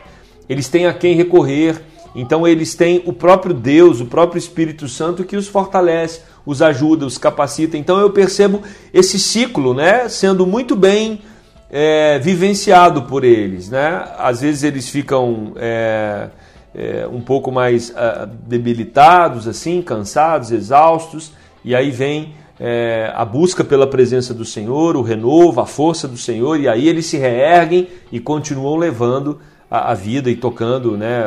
eles 0.47 0.69
têm 0.69 0.85
a 0.85 0.93
quem 0.93 1.15
recorrer 1.15 1.81
então 2.15 2.47
eles 2.47 2.75
têm 2.75 3.01
o 3.05 3.13
próprio 3.13 3.53
Deus, 3.53 4.01
o 4.01 4.05
próprio 4.05 4.39
Espírito 4.39 4.87
Santo 4.87 5.23
que 5.23 5.35
os 5.35 5.47
fortalece, 5.47 6.21
os 6.45 6.61
ajuda, 6.61 7.05
os 7.05 7.17
capacita. 7.17 7.77
Então 7.77 7.99
eu 7.99 8.09
percebo 8.09 8.61
esse 8.93 9.19
ciclo, 9.19 9.73
né, 9.73 10.07
sendo 10.09 10.45
muito 10.45 10.75
bem 10.75 11.21
é, 11.69 12.17
vivenciado 12.19 13.03
por 13.03 13.23
eles, 13.23 13.69
né? 13.69 14.05
Às 14.17 14.41
vezes 14.41 14.63
eles 14.63 14.89
ficam 14.89 15.53
é, 15.57 16.29
é, 16.73 17.07
um 17.11 17.21
pouco 17.21 17.51
mais 17.51 17.89
uh, 17.89 18.27
debilitados, 18.47 19.47
assim, 19.47 19.81
cansados, 19.81 20.51
exaustos, 20.51 21.33
e 21.63 21.75
aí 21.75 21.91
vem 21.91 22.35
é, 22.59 23.11
a 23.13 23.25
busca 23.25 23.63
pela 23.63 23.85
presença 23.85 24.33
do 24.33 24.45
Senhor, 24.45 24.95
o 24.95 25.01
renovo, 25.01 25.59
a 25.59 25.65
força 25.65 26.07
do 26.07 26.17
Senhor, 26.17 26.59
e 26.59 26.67
aí 26.67 26.87
eles 26.87 27.05
se 27.05 27.17
reerguem 27.17 27.87
e 28.11 28.19
continuam 28.19 28.77
levando 28.77 29.39
a, 29.69 29.91
a 29.91 29.93
vida 29.93 30.29
e 30.29 30.35
tocando, 30.35 30.97
né? 30.97 31.23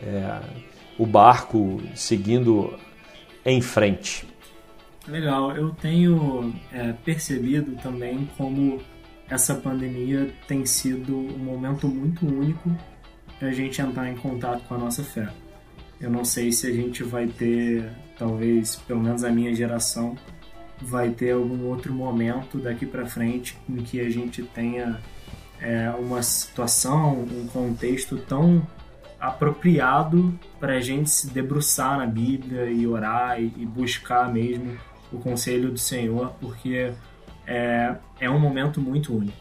É, 0.00 0.40
o 0.98 1.06
barco 1.06 1.80
seguindo 1.94 2.78
em 3.44 3.60
frente. 3.60 4.26
Legal, 5.06 5.56
eu 5.56 5.70
tenho 5.70 6.52
é, 6.72 6.92
percebido 6.92 7.76
também 7.82 8.28
como 8.36 8.80
essa 9.28 9.54
pandemia 9.54 10.30
tem 10.46 10.66
sido 10.66 11.16
um 11.16 11.38
momento 11.38 11.88
muito 11.88 12.26
único 12.26 12.70
para 13.38 13.48
a 13.48 13.52
gente 13.52 13.80
entrar 13.80 14.10
em 14.10 14.16
contato 14.16 14.64
com 14.66 14.74
a 14.74 14.78
nossa 14.78 15.02
fé. 15.02 15.28
Eu 16.00 16.10
não 16.10 16.24
sei 16.24 16.52
se 16.52 16.66
a 16.66 16.72
gente 16.72 17.02
vai 17.02 17.26
ter, 17.26 17.90
talvez, 18.18 18.76
pelo 18.76 19.00
menos 19.00 19.24
a 19.24 19.30
minha 19.30 19.54
geração, 19.54 20.16
vai 20.80 21.10
ter 21.10 21.32
algum 21.32 21.66
outro 21.66 21.92
momento 21.92 22.58
daqui 22.58 22.86
para 22.86 23.06
frente 23.06 23.58
em 23.68 23.76
que 23.76 24.00
a 24.00 24.08
gente 24.08 24.42
tenha 24.42 25.00
é, 25.60 25.90
uma 25.90 26.22
situação, 26.22 27.22
um 27.22 27.46
contexto 27.48 28.16
tão 28.16 28.64
apropriado 29.20 30.38
para 30.60 30.74
a 30.74 30.80
gente 30.80 31.10
se 31.10 31.28
debruçar 31.30 31.98
na 31.98 32.06
Bíblia 32.06 32.66
e 32.66 32.86
orar 32.86 33.40
e, 33.40 33.52
e, 33.56 33.66
buscar 33.66 34.32
mesmo 34.32 34.76
o 35.12 35.18
conselho 35.18 35.70
do 35.70 35.78
Senhor, 35.78 36.32
porque 36.40 36.92
é, 37.46 37.96
é 38.20 38.30
um 38.30 38.38
momento 38.38 38.80
muito 38.80 39.16
único. 39.16 39.36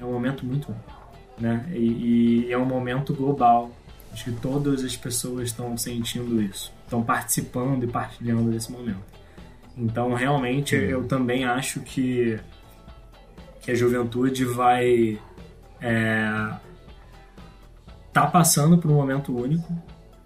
É 0.00 0.04
um 0.04 0.12
momento 0.12 0.46
muito 0.46 0.68
único. 0.68 0.98
Né? 1.38 1.68
E, 1.72 2.46
e 2.46 2.52
é 2.52 2.58
um 2.58 2.64
momento 2.64 3.12
global. 3.14 3.70
Acho 4.12 4.24
que 4.24 4.32
todas 4.32 4.82
as 4.82 4.96
pessoas 4.96 5.48
estão 5.48 5.76
sentindo 5.76 6.40
isso, 6.40 6.72
estão 6.84 7.02
participando 7.02 7.84
e 7.84 7.86
partilhando 7.86 8.50
desse 8.50 8.72
momento. 8.72 9.04
Então, 9.76 10.14
realmente, 10.14 10.74
eu 10.74 11.06
também 11.06 11.44
acho 11.44 11.80
que, 11.80 12.40
que 13.60 13.70
a 13.70 13.74
juventude 13.74 14.44
vai 14.44 15.20
é, 15.80 16.50
tá 18.12 18.26
passando 18.26 18.78
por 18.78 18.90
um 18.90 18.94
momento 18.94 19.36
único 19.36 19.72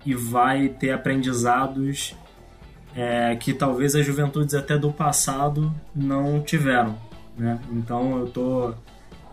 e 0.05 0.15
vai 0.15 0.69
ter 0.69 0.91
aprendizados 0.91 2.15
é, 2.95 3.35
que 3.37 3.53
talvez 3.53 3.95
as 3.95 4.05
juventudes 4.05 4.55
até 4.55 4.77
do 4.77 4.93
passado 4.93 5.73
não 5.95 6.41
tiveram. 6.41 6.99
Né? 7.37 7.59
Então 7.73 8.19
eu 8.19 8.27
estou 8.27 8.75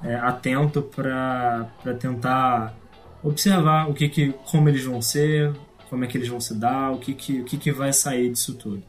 é, 0.03 0.15
atento 0.15 0.81
para 0.81 1.69
tentar 1.99 2.73
observar 3.21 3.89
o 3.89 3.93
que, 3.93 4.07
que 4.07 4.33
como 4.49 4.69
eles 4.69 4.83
vão 4.83 5.01
ser, 5.01 5.51
como 5.89 6.05
é 6.05 6.07
que 6.07 6.17
eles 6.17 6.29
vão 6.29 6.39
se 6.39 6.55
dar, 6.55 6.91
o 6.91 6.99
que, 6.99 7.13
que, 7.13 7.41
o 7.41 7.43
que, 7.43 7.57
que 7.57 7.71
vai 7.71 7.91
sair 7.91 8.29
disso 8.29 8.53
tudo. 8.53 8.81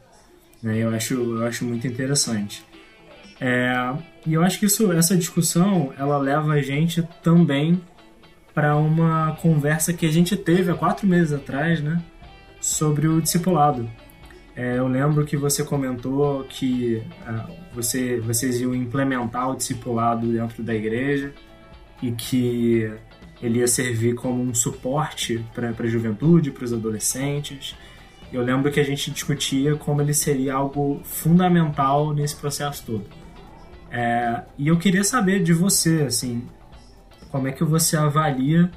Né? 0.61 0.77
Eu, 0.77 0.89
acho, 0.93 1.15
eu 1.15 1.45
acho 1.45 1.65
muito 1.65 1.87
interessante. 1.87 2.63
É, 3.39 3.73
e 4.25 4.33
eu 4.35 4.43
acho 4.43 4.59
que 4.59 4.67
isso, 4.67 4.91
essa 4.91 5.17
discussão 5.17 5.91
ela 5.97 6.17
leva 6.17 6.53
a 6.53 6.61
gente 6.61 7.01
também 7.23 7.81
para 8.53 8.75
uma 8.75 9.37
conversa 9.41 9.93
que 9.93 10.05
a 10.05 10.11
gente 10.11 10.35
teve 10.35 10.71
há 10.71 10.75
quatro 10.75 11.07
meses 11.07 11.33
atrás, 11.33 11.81
né, 11.81 12.01
sobre 12.59 13.07
o 13.07 13.21
discipulado. 13.21 13.89
É, 14.55 14.77
eu 14.77 14.87
lembro 14.87 15.25
que 15.25 15.37
você 15.37 15.63
comentou 15.63 16.43
que 16.43 17.01
uh, 17.27 17.51
você, 17.73 18.19
vocês 18.19 18.59
iam 18.59 18.75
implementar 18.75 19.49
o 19.49 19.55
discipulado 19.55 20.27
dentro 20.27 20.61
da 20.61 20.75
igreja 20.75 21.33
e 22.01 22.11
que 22.11 22.91
ele 23.41 23.59
ia 23.59 23.67
servir 23.67 24.13
como 24.15 24.43
um 24.43 24.53
suporte 24.53 25.43
para 25.53 25.69
a 25.69 25.87
juventude, 25.87 26.51
para 26.51 26.65
os 26.65 26.73
adolescentes. 26.73 27.75
Eu 28.31 28.43
lembro 28.43 28.71
que 28.71 28.79
a 28.79 28.83
gente 28.83 29.09
discutia 29.09 29.75
como 29.75 30.01
ele 30.01 30.13
seria 30.13 30.53
algo 30.53 31.01
fundamental 31.03 32.13
nesse 32.13 32.35
processo 32.35 32.85
todo. 32.85 33.05
É, 33.89 34.43
e 34.57 34.67
eu 34.67 34.77
queria 34.77 35.03
saber 35.03 35.41
de 35.41 35.53
você, 35.53 36.03
assim, 36.03 36.47
como 37.31 37.47
é 37.47 37.51
que 37.51 37.63
você 37.63 37.95
avalia 37.95 38.69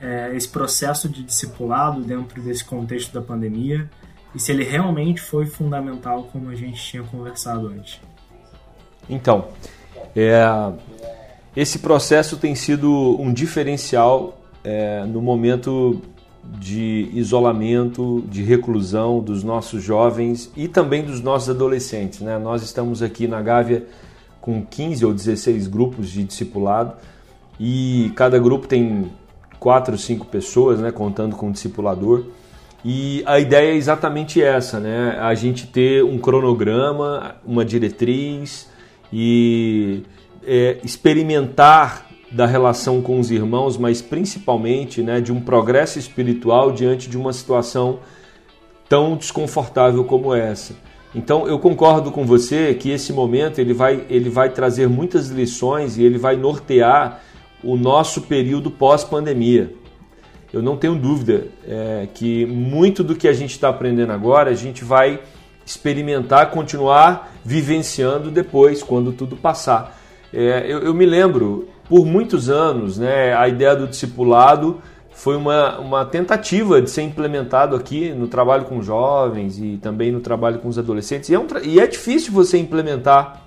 é, 0.00 0.32
esse 0.34 0.48
processo 0.48 1.08
de 1.08 1.22
discipulado 1.22 2.02
dentro 2.02 2.40
desse 2.42 2.64
contexto 2.64 3.12
da 3.12 3.22
pandemia 3.22 3.88
e 4.34 4.40
se 4.40 4.50
ele 4.52 4.64
realmente 4.64 5.20
foi 5.20 5.46
fundamental, 5.46 6.24
como 6.32 6.50
a 6.50 6.54
gente 6.54 6.82
tinha 6.82 7.02
conversado 7.02 7.68
antes. 7.68 8.00
Então, 9.08 9.48
é, 10.16 10.44
esse 11.56 11.78
processo 11.78 12.36
tem 12.36 12.54
sido 12.54 13.16
um 13.20 13.32
diferencial 13.32 14.38
é, 14.64 15.04
no 15.04 15.20
momento 15.20 16.00
de 16.44 17.08
isolamento, 17.12 18.24
de 18.28 18.42
reclusão 18.42 19.20
dos 19.20 19.44
nossos 19.44 19.82
jovens 19.82 20.50
e 20.56 20.66
também 20.66 21.04
dos 21.04 21.20
nossos 21.20 21.50
adolescentes. 21.50 22.20
Né? 22.20 22.38
Nós 22.38 22.62
estamos 22.62 23.02
aqui 23.02 23.28
na 23.28 23.40
Gávea 23.40 23.86
com 24.40 24.64
15 24.64 25.04
ou 25.04 25.14
16 25.14 25.68
grupos 25.68 26.10
de 26.10 26.24
discipulado 26.24 26.96
e 27.58 28.12
cada 28.16 28.38
grupo 28.38 28.66
tem 28.66 29.10
quatro 29.58 29.96
cinco 29.96 30.26
pessoas, 30.26 30.80
né, 30.80 30.90
contando 30.90 31.36
com 31.36 31.48
o 31.48 31.52
discipulador. 31.52 32.24
E 32.84 33.22
a 33.26 33.38
ideia 33.38 33.72
é 33.72 33.76
exatamente 33.76 34.42
essa, 34.42 34.80
né? 34.80 35.16
A 35.20 35.34
gente 35.34 35.68
ter 35.68 36.02
um 36.02 36.18
cronograma, 36.18 37.36
uma 37.46 37.64
diretriz 37.64 38.68
e 39.12 40.02
é, 40.44 40.78
experimentar 40.82 42.06
da 42.32 42.46
relação 42.46 43.00
com 43.02 43.20
os 43.20 43.30
irmãos, 43.30 43.76
mas 43.76 44.02
principalmente 44.02 45.02
né, 45.02 45.20
de 45.20 45.30
um 45.30 45.40
progresso 45.40 45.98
espiritual 45.98 46.72
diante 46.72 47.08
de 47.08 47.16
uma 47.16 47.32
situação 47.32 48.00
tão 48.88 49.16
desconfortável 49.16 50.02
como 50.04 50.34
essa. 50.34 50.74
Então 51.14 51.46
eu 51.46 51.58
concordo 51.58 52.10
com 52.10 52.24
você 52.24 52.74
que 52.74 52.90
esse 52.90 53.12
momento 53.12 53.60
ele 53.60 53.74
vai, 53.74 54.04
ele 54.08 54.30
vai 54.30 54.48
trazer 54.48 54.88
muitas 54.88 55.28
lições 55.28 55.98
e 55.98 56.02
ele 56.02 56.18
vai 56.18 56.36
nortear 56.36 57.20
o 57.62 57.76
nosso 57.76 58.22
período 58.22 58.70
pós-pandemia. 58.70 59.74
Eu 60.52 60.60
não 60.60 60.76
tenho 60.76 60.94
dúvida 60.94 61.46
é, 61.66 62.06
que 62.12 62.44
muito 62.44 63.02
do 63.02 63.14
que 63.14 63.26
a 63.26 63.32
gente 63.32 63.52
está 63.52 63.68
aprendendo 63.68 64.12
agora 64.12 64.50
a 64.50 64.54
gente 64.54 64.84
vai 64.84 65.20
experimentar, 65.64 66.50
continuar 66.50 67.32
vivenciando 67.44 68.30
depois, 68.30 68.82
quando 68.82 69.12
tudo 69.12 69.36
passar. 69.36 69.98
É, 70.32 70.64
eu, 70.66 70.80
eu, 70.80 70.94
me 70.94 71.06
lembro, 71.06 71.68
por 71.88 72.04
muitos 72.04 72.50
anos, 72.50 72.98
né, 72.98 73.34
a 73.34 73.48
ideia 73.48 73.76
do 73.76 73.86
discipulado 73.86 74.80
foi 75.10 75.36
uma, 75.36 75.78
uma 75.78 76.04
tentativa 76.04 76.80
de 76.80 76.90
ser 76.90 77.02
implementado 77.02 77.76
aqui 77.76 78.10
no 78.10 78.26
trabalho 78.26 78.64
com 78.64 78.82
jovens 78.82 79.58
e 79.58 79.76
também 79.76 80.10
no 80.10 80.20
trabalho 80.20 80.58
com 80.58 80.68
os 80.68 80.78
adolescentes. 80.78 81.28
E 81.28 81.34
é, 81.34 81.38
um, 81.38 81.46
e 81.62 81.78
é 81.78 81.86
difícil 81.86 82.32
você 82.32 82.58
implementar 82.58 83.41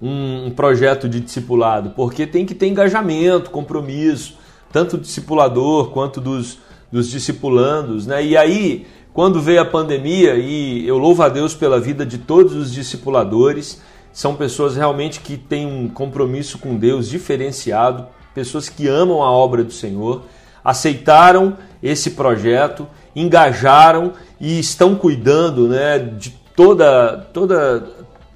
um, 0.00 0.46
um 0.46 0.50
projeto 0.50 1.08
de 1.08 1.20
discipulado, 1.20 1.90
porque 1.90 2.26
tem 2.26 2.46
que 2.46 2.54
ter 2.54 2.66
engajamento, 2.66 3.50
compromisso, 3.50 4.36
tanto 4.72 4.96
do 4.96 5.02
discipulador 5.02 5.90
quanto 5.90 6.20
dos, 6.20 6.58
dos 6.90 7.10
discipulandos. 7.10 8.06
Né? 8.06 8.24
E 8.24 8.36
aí, 8.36 8.86
quando 9.12 9.40
veio 9.40 9.60
a 9.60 9.64
pandemia, 9.64 10.36
e 10.36 10.86
eu 10.86 10.98
louvo 10.98 11.22
a 11.22 11.28
Deus 11.28 11.54
pela 11.54 11.80
vida 11.80 12.06
de 12.06 12.18
todos 12.18 12.54
os 12.54 12.72
discipuladores, 12.72 13.82
são 14.12 14.34
pessoas 14.34 14.76
realmente 14.76 15.20
que 15.20 15.36
têm 15.36 15.66
um 15.66 15.88
compromisso 15.88 16.58
com 16.58 16.76
Deus 16.76 17.08
diferenciado, 17.08 18.06
pessoas 18.34 18.68
que 18.68 18.86
amam 18.86 19.22
a 19.22 19.30
obra 19.30 19.64
do 19.64 19.72
Senhor, 19.72 20.22
aceitaram 20.64 21.56
esse 21.82 22.12
projeto, 22.12 22.86
engajaram 23.14 24.12
e 24.40 24.58
estão 24.58 24.94
cuidando 24.94 25.68
né, 25.68 25.98
de 25.98 26.30
toda, 26.54 27.28
toda 27.32 27.80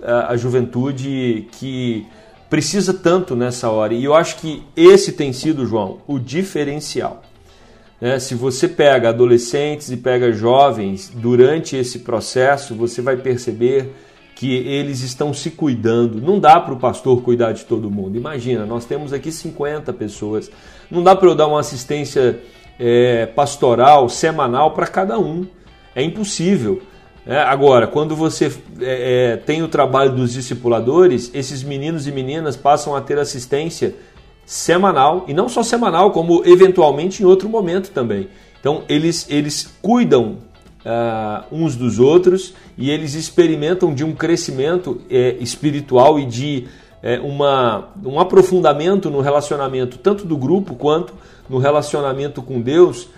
a 0.05 0.37
juventude 0.37 1.49
que 1.53 2.07
precisa 2.51 2.93
tanto 2.93 3.35
nessa 3.35 3.71
hora. 3.71 3.95
E 3.95 4.05
eu 4.05 4.15
acho 4.15 4.37
que 4.37 4.63
esse 4.77 5.13
tem 5.13 5.33
sido, 5.33 5.65
João, 5.65 6.01
o 6.07 6.19
diferencial. 6.19 7.23
Né? 8.01 8.19
Se 8.19 8.35
você 8.35 8.69
pega 8.69 9.09
adolescentes 9.09 9.91
e 9.91 9.97
pega 9.97 10.33
jovens 10.33 11.11
durante 11.15 11.77
esse 11.77 12.01
processo, 12.01 12.75
você 12.75 13.01
vai 13.01 13.17
perceber 13.17 13.95
que 14.35 14.55
eles 14.55 15.03
estão 15.03 15.33
se 15.33 15.53
cuidando. 15.53 16.21
Não 16.21 16.41
dá 16.41 16.59
para 16.61 16.75
o 16.75 16.79
pastor 16.79 17.23
cuidar 17.23 17.53
de 17.53 17.65
todo 17.65 17.91
mundo. 17.91 18.17
Imagina, 18.17 18.67
nós 18.67 18.85
temos 18.85 19.13
aqui 19.13 19.31
50 19.31 19.93
pessoas. 19.93 20.51
Não 20.91 21.03
dá 21.03 21.15
para 21.15 21.29
eu 21.29 21.35
dar 21.35 21.47
uma 21.47 21.61
assistência 21.61 22.41
é, 22.79 23.25
pastoral 23.27 24.09
semanal 24.09 24.73
para 24.73 24.89
cada 24.89 25.19
um. 25.19 25.47
É 25.95 26.03
impossível. 26.03 26.83
É, 27.25 27.39
agora, 27.39 27.87
quando 27.87 28.17
você 28.17 28.53
é, 28.81 29.33
é, 29.33 29.37
tem 29.37 29.63
o 29.63 29.69
trabalho 29.69 30.13
dos 30.13 30.33
discipuladores, 30.33 31.31
esses 31.33 31.63
meninos 31.63 32.07
e 32.07 32.13
meninas 32.13 32.57
passam 32.57 32.97
a 32.97 33.01
ter 33.01 33.19
assistência 33.19 33.95
semanal, 34.45 35.25
e 35.29 35.33
não 35.33 35.49
só 35.49 35.63
semanal, 35.63 36.11
como 36.11 36.43
eventualmente 36.45 37.23
em 37.23 37.27
outro 37.27 37.49
momento 37.49 37.91
também. 37.91 38.29
Então, 38.61 38.83
eles, 38.89 39.27
eles 39.31 39.73
cuidam 39.81 40.39
uh, 40.85 41.45
uns 41.51 41.77
dos 41.77 42.01
outros 42.01 42.55
e 42.77 42.91
eles 42.91 43.15
experimentam 43.15 43.95
de 43.95 44.05
um 44.05 44.13
crescimento 44.13 45.01
é, 45.09 45.37
espiritual 45.41 46.19
e 46.19 46.27
de 46.27 46.67
é, 47.03 47.19
uma, 47.21 47.89
um 48.05 48.19
aprofundamento 48.21 49.11
no 49.11 49.21
relacionamento, 49.21 49.99
tanto 49.99 50.25
do 50.25 50.37
grupo 50.37 50.75
quanto 50.75 51.15
no 51.49 51.59
relacionamento 51.59 52.43
com 52.43 52.61
Deus 52.61 53.09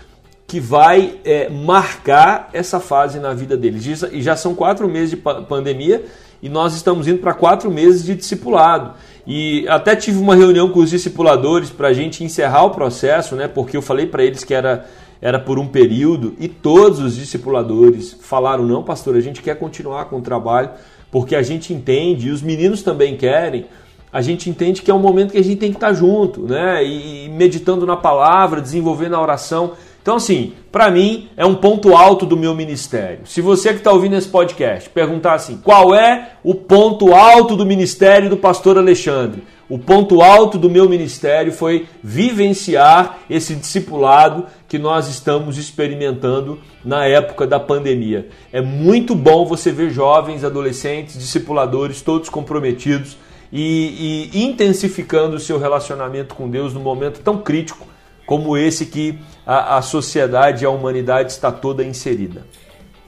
que 0.47 0.59
vai 0.59 1.19
é, 1.25 1.49
marcar 1.49 2.49
essa 2.53 2.79
fase 2.79 3.19
na 3.19 3.33
vida 3.33 3.57
deles. 3.57 4.03
E 4.11 4.21
já 4.21 4.35
são 4.35 4.53
quatro 4.53 4.87
meses 4.87 5.11
de 5.11 5.17
pandemia 5.17 6.05
e 6.41 6.49
nós 6.49 6.75
estamos 6.75 7.07
indo 7.07 7.19
para 7.19 7.33
quatro 7.33 7.71
meses 7.71 8.03
de 8.03 8.13
discipulado. 8.13 8.93
E 9.25 9.67
até 9.67 9.95
tive 9.95 10.19
uma 10.19 10.35
reunião 10.35 10.69
com 10.69 10.79
os 10.79 10.91
discipuladores 10.91 11.71
para 11.71 11.87
a 11.87 11.93
gente 11.93 12.23
encerrar 12.23 12.65
o 12.65 12.69
processo, 12.69 13.35
né? 13.35 13.47
Porque 13.47 13.75
eu 13.75 13.81
falei 13.81 14.05
para 14.05 14.23
eles 14.23 14.43
que 14.43 14.53
era, 14.53 14.85
era 15.19 15.39
por 15.39 15.57
um 15.57 15.67
período 15.67 16.35
e 16.39 16.47
todos 16.47 16.99
os 16.99 17.15
discipuladores 17.15 18.15
falaram: 18.21 18.63
não, 18.63 18.83
pastor, 18.83 19.15
a 19.15 19.21
gente 19.21 19.41
quer 19.41 19.57
continuar 19.57 20.05
com 20.05 20.17
o 20.17 20.21
trabalho 20.21 20.69
porque 21.11 21.35
a 21.35 21.41
gente 21.41 21.73
entende 21.73 22.27
e 22.27 22.31
os 22.31 22.41
meninos 22.41 22.83
também 22.83 23.17
querem. 23.17 23.65
A 24.13 24.21
gente 24.21 24.49
entende 24.49 24.81
que 24.81 24.91
é 24.91 24.93
um 24.93 24.99
momento 24.99 25.31
que 25.31 25.37
a 25.37 25.43
gente 25.43 25.57
tem 25.57 25.71
que 25.71 25.77
estar 25.77 25.93
junto, 25.93 26.41
né? 26.41 26.85
E 26.85 27.27
meditando 27.29 27.85
na 27.85 27.97
palavra, 27.97 28.61
desenvolvendo 28.61 29.15
a 29.15 29.21
oração. 29.21 29.71
Então, 30.05 30.17
assim, 30.17 30.53
para 30.71 30.91
mim 30.91 31.29
é 31.35 31.43
um 31.47 31.55
ponto 31.55 31.95
alto 31.95 32.27
do 32.27 32.37
meu 32.37 32.53
ministério. 32.53 33.21
Se 33.25 33.41
você 33.41 33.69
que 33.69 33.79
está 33.79 33.91
ouvindo 33.91 34.15
esse 34.15 34.27
podcast 34.27 34.87
perguntar 34.87 35.33
assim, 35.33 35.57
qual 35.57 35.95
é 35.95 36.33
o 36.43 36.53
ponto 36.53 37.11
alto 37.11 37.55
do 37.55 37.65
ministério 37.65 38.29
do 38.29 38.37
pastor 38.37 38.77
Alexandre? 38.77 39.41
O 39.67 39.79
ponto 39.79 40.21
alto 40.21 40.59
do 40.59 40.69
meu 40.69 40.87
ministério 40.87 41.51
foi 41.51 41.87
vivenciar 42.03 43.17
esse 43.27 43.55
discipulado 43.55 44.45
que 44.67 44.77
nós 44.77 45.07
estamos 45.07 45.57
experimentando 45.57 46.59
na 46.83 47.07
época 47.07 47.47
da 47.47 47.59
pandemia. 47.59 48.29
É 48.53 48.61
muito 48.61 49.15
bom 49.15 49.43
você 49.43 49.71
ver 49.71 49.89
jovens, 49.89 50.43
adolescentes, 50.43 51.17
discipuladores, 51.17 52.03
todos 52.03 52.29
comprometidos 52.29 53.17
e, 53.51 54.29
e 54.31 54.43
intensificando 54.43 55.37
o 55.37 55.39
seu 55.39 55.57
relacionamento 55.57 56.35
com 56.35 56.47
Deus 56.47 56.75
no 56.75 56.79
momento 56.79 57.21
tão 57.21 57.39
crítico 57.39 57.87
como 58.25 58.57
esse 58.57 58.85
que 58.87 59.17
a, 59.45 59.77
a 59.77 59.81
sociedade 59.81 60.65
a 60.65 60.69
humanidade 60.69 61.31
está 61.31 61.51
toda 61.51 61.83
inserida. 61.83 62.45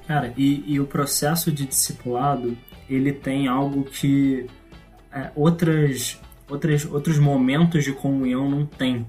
Cara, 0.07 0.33
e, 0.37 0.63
e 0.65 0.79
o 0.79 0.85
processo 0.85 1.51
de 1.51 1.65
discipulado, 1.65 2.57
ele 2.89 3.11
tem 3.11 3.47
algo 3.47 3.83
que 3.83 4.47
é, 5.11 5.31
outras, 5.35 6.19
outras, 6.49 6.85
outros 6.85 7.19
momentos 7.19 7.83
de 7.83 7.91
comunhão 7.91 8.49
não 8.49 8.65
tem, 8.65 9.05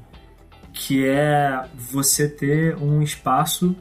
que 0.72 1.06
é 1.06 1.64
você 1.74 2.28
ter 2.28 2.76
um 2.76 3.02
espaço 3.02 3.76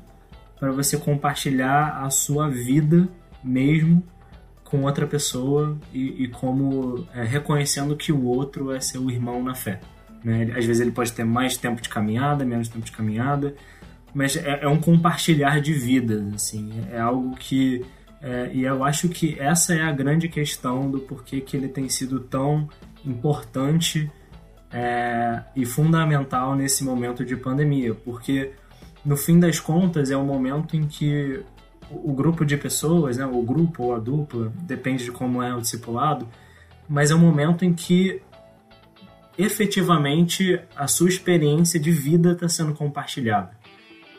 para 0.59 0.71
você 0.71 0.97
compartilhar 0.97 2.03
a 2.03 2.09
sua 2.09 2.49
vida 2.49 3.07
mesmo 3.43 4.03
com 4.63 4.83
outra 4.83 5.07
pessoa 5.07 5.77
e, 5.93 6.23
e 6.23 6.27
como 6.27 7.07
é, 7.13 7.23
reconhecendo 7.23 7.95
que 7.95 8.11
o 8.11 8.25
outro 8.25 8.71
é 8.71 8.79
seu 8.79 9.09
irmão 9.09 9.41
na 9.41 9.55
fé. 9.55 9.79
Né? 10.23 10.53
Às 10.55 10.65
vezes 10.65 10.81
ele 10.81 10.91
pode 10.91 11.13
ter 11.13 11.23
mais 11.23 11.57
tempo 11.57 11.81
de 11.81 11.89
caminhada, 11.89 12.45
menos 12.45 12.67
tempo 12.67 12.85
de 12.85 12.91
caminhada, 12.91 13.55
mas 14.13 14.35
é, 14.35 14.59
é 14.63 14.67
um 14.67 14.79
compartilhar 14.79 15.59
de 15.61 15.73
vidas, 15.73 16.33
assim, 16.33 16.71
é 16.91 16.99
algo 16.99 17.35
que 17.35 17.85
é, 18.21 18.49
e 18.51 18.63
eu 18.63 18.83
acho 18.83 19.09
que 19.09 19.39
essa 19.39 19.75
é 19.75 19.81
a 19.81 19.91
grande 19.91 20.27
questão 20.27 20.89
do 20.89 20.99
porquê 20.99 21.39
que 21.39 21.55
ele 21.55 21.67
tem 21.67 21.87
sido 21.87 22.19
tão 22.19 22.67
importante 23.05 24.11
é, 24.71 25.43
e 25.55 25.65
fundamental 25.65 26.55
nesse 26.55 26.83
momento 26.83 27.23
de 27.23 27.35
pandemia, 27.35 27.93
porque 27.93 28.51
no 29.05 29.15
fim 29.15 29.39
das 29.39 29.59
contas 29.59 30.09
é 30.09 30.17
um 30.17 30.25
momento 30.25 30.75
em 30.75 30.87
que 30.87 31.41
o 31.89 32.11
grupo 32.11 32.43
de 32.43 32.57
pessoas, 32.57 33.17
né, 33.17 33.25
o 33.25 33.41
grupo 33.41 33.83
ou 33.83 33.95
a 33.95 33.99
dupla, 33.99 34.51
depende 34.63 35.05
de 35.05 35.11
como 35.11 35.41
é 35.41 35.55
o 35.55 35.61
discipulado, 35.61 36.27
mas 36.89 37.11
é 37.11 37.15
um 37.15 37.19
momento 37.19 37.63
em 37.63 37.73
que 37.73 38.21
efetivamente 39.37 40.59
a 40.75 40.87
sua 40.87 41.09
experiência 41.09 41.79
de 41.79 41.91
vida 41.91 42.31
está 42.31 42.49
sendo 42.49 42.73
compartilhada. 42.73 43.51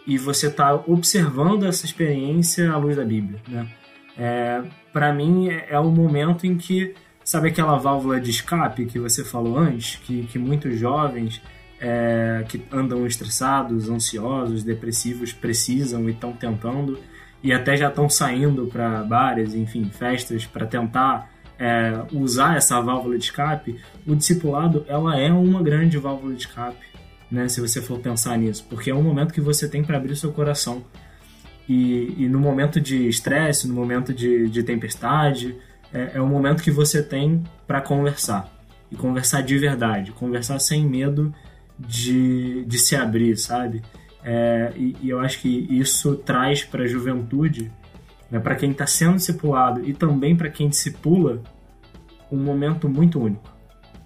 E 0.06 0.16
você 0.16 0.46
está 0.46 0.74
observando 0.74 1.64
essa 1.64 1.84
experiência 1.84 2.70
à 2.70 2.76
luz 2.76 2.96
da 2.96 3.04
Bíblia. 3.04 3.40
Né? 3.46 3.68
É, 4.16 4.62
Para 4.92 5.12
mim, 5.12 5.48
é, 5.48 5.78
o 5.78 5.90
momento 5.90 6.46
em 6.46 6.56
que 6.56 6.94
sabe 7.24 7.48
aquela 7.48 7.76
válvula 7.76 8.18
de 8.18 8.30
escape 8.30 8.86
que 8.86 8.98
você 8.98 9.22
falou 9.22 9.58
antes, 9.58 9.96
que, 9.96 10.26
que 10.26 10.38
muitos 10.38 10.78
jovens 10.78 11.42
é, 11.78 12.44
que 12.48 12.62
andam 12.72 13.06
estressados, 13.06 13.90
ansiosos, 13.90 14.64
depressivos 14.64 15.32
precisam 15.32 16.08
e 16.08 16.12
estão 16.12 16.32
tentando 16.32 16.98
e 17.42 17.52
até 17.52 17.76
já 17.76 17.88
estão 17.88 18.08
saindo 18.08 18.66
para 18.66 19.02
bares, 19.04 19.54
enfim, 19.54 19.84
festas 19.90 20.44
para 20.44 20.66
tentar 20.66 21.30
é, 21.58 22.02
usar 22.12 22.56
essa 22.56 22.80
válvula 22.80 23.18
de 23.18 23.24
escape, 23.24 23.80
o 24.06 24.14
discipulado 24.14 24.84
ela 24.88 25.18
é 25.18 25.32
uma 25.32 25.62
grande 25.62 25.98
válvula 25.98 26.34
de 26.34 26.42
escape, 26.42 26.86
né? 27.30 27.48
Se 27.48 27.60
você 27.60 27.82
for 27.82 27.98
pensar 27.98 28.36
nisso, 28.38 28.66
porque 28.70 28.90
é 28.90 28.94
um 28.94 29.02
momento 29.02 29.34
que 29.34 29.40
você 29.40 29.68
tem 29.68 29.82
para 29.82 29.96
abrir 29.96 30.16
seu 30.16 30.32
coração 30.32 30.84
e, 31.68 32.14
e, 32.24 32.28
no 32.28 32.40
momento 32.40 32.80
de 32.80 33.08
estresse, 33.08 33.68
no 33.68 33.74
momento 33.74 34.14
de, 34.14 34.48
de 34.48 34.62
tempestade, 34.62 35.54
é, 35.92 36.12
é 36.14 36.22
um 36.22 36.26
momento 36.26 36.62
que 36.62 36.70
você 36.70 37.02
tem 37.02 37.44
para 37.66 37.82
conversar 37.82 38.50
e 38.90 38.96
conversar 38.96 39.42
de 39.42 39.58
verdade, 39.58 40.12
conversar 40.12 40.58
sem 40.60 40.86
medo 40.86 41.34
de, 41.78 42.64
de 42.64 42.78
se 42.78 42.96
abrir, 42.96 43.36
sabe? 43.36 43.82
É, 44.24 44.72
e, 44.76 44.96
e, 45.02 45.10
eu 45.10 45.20
acho 45.20 45.40
que 45.40 45.66
isso 45.70 46.16
traz 46.16 46.64
para 46.64 46.84
a 46.84 46.86
juventude, 46.86 47.70
né, 48.30 48.38
para 48.38 48.54
quem 48.54 48.70
está 48.70 48.86
sendo 48.86 49.16
discipulado 49.16 49.84
e 49.84 49.94
também 49.94 50.36
para 50.36 50.48
quem 50.48 50.68
discipula, 50.68 51.42
um 52.30 52.36
momento 52.36 52.88
muito 52.88 53.20
único. 53.20 53.48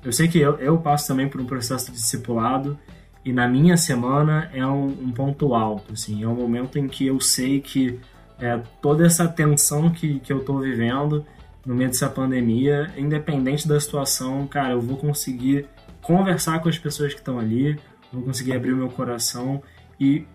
Eu 0.04 0.12
sei 0.12 0.28
que 0.28 0.38
eu, 0.38 0.56
eu, 0.58 0.78
passo 0.78 1.06
também 1.06 1.28
por 1.28 1.40
um 1.40 1.44
processo 1.44 1.86
de 1.86 1.92
discipulado 1.92 2.78
e 3.24 3.32
na 3.32 3.46
minha 3.46 3.76
semana 3.76 4.50
é 4.52 4.66
um, 4.66 4.86
um 4.86 5.12
ponto 5.12 5.54
alto, 5.54 5.92
assim, 5.92 6.22
é 6.22 6.28
um 6.28 6.34
momento 6.34 6.78
em 6.78 6.88
que 6.88 7.06
eu 7.06 7.20
sei 7.20 7.60
que 7.60 8.00
é, 8.38 8.60
toda 8.80 9.06
essa 9.06 9.28
tensão 9.28 9.90
que, 9.90 10.18
que 10.18 10.32
eu 10.32 10.38
estou 10.38 10.60
vivendo 10.60 11.24
no 11.64 11.74
meio 11.74 11.90
dessa 11.90 12.08
pandemia, 12.08 12.92
independente 12.96 13.68
da 13.68 13.78
situação, 13.78 14.46
cara, 14.48 14.72
eu 14.72 14.80
vou 14.80 14.96
conseguir 14.96 15.66
conversar 16.00 16.60
com 16.60 16.68
as 16.68 16.76
pessoas 16.76 17.14
que 17.14 17.20
estão 17.20 17.38
ali, 17.38 17.78
vou 18.12 18.22
conseguir 18.22 18.54
abrir 18.54 18.72
o 18.72 18.76
meu 18.76 18.88
coração 18.88 19.62
e, 19.98 20.26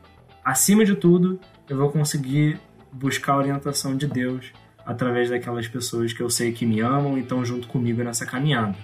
acima 0.43 0.85
de 0.85 0.95
tudo, 0.95 1.37
eu 1.69 1.75
vou 1.75 1.91
conseguir 1.91 2.57
buscar 2.91 3.33
a 3.33 3.37
orientação 3.37 3.95
de 3.95 4.07
Deus 4.07 4.51
através 4.85 5.29
daquelas 5.29 5.67
pessoas 5.67 6.13
que 6.13 6.21
eu 6.21 6.29
sei 6.29 6.51
que 6.51 6.65
me 6.65 6.79
amam 6.79 7.17
e 7.17 7.21
estão 7.21 7.43
junto 7.43 7.67
comigo 7.67 8.01
nessa 8.03 8.25
caminhada. 8.25 8.75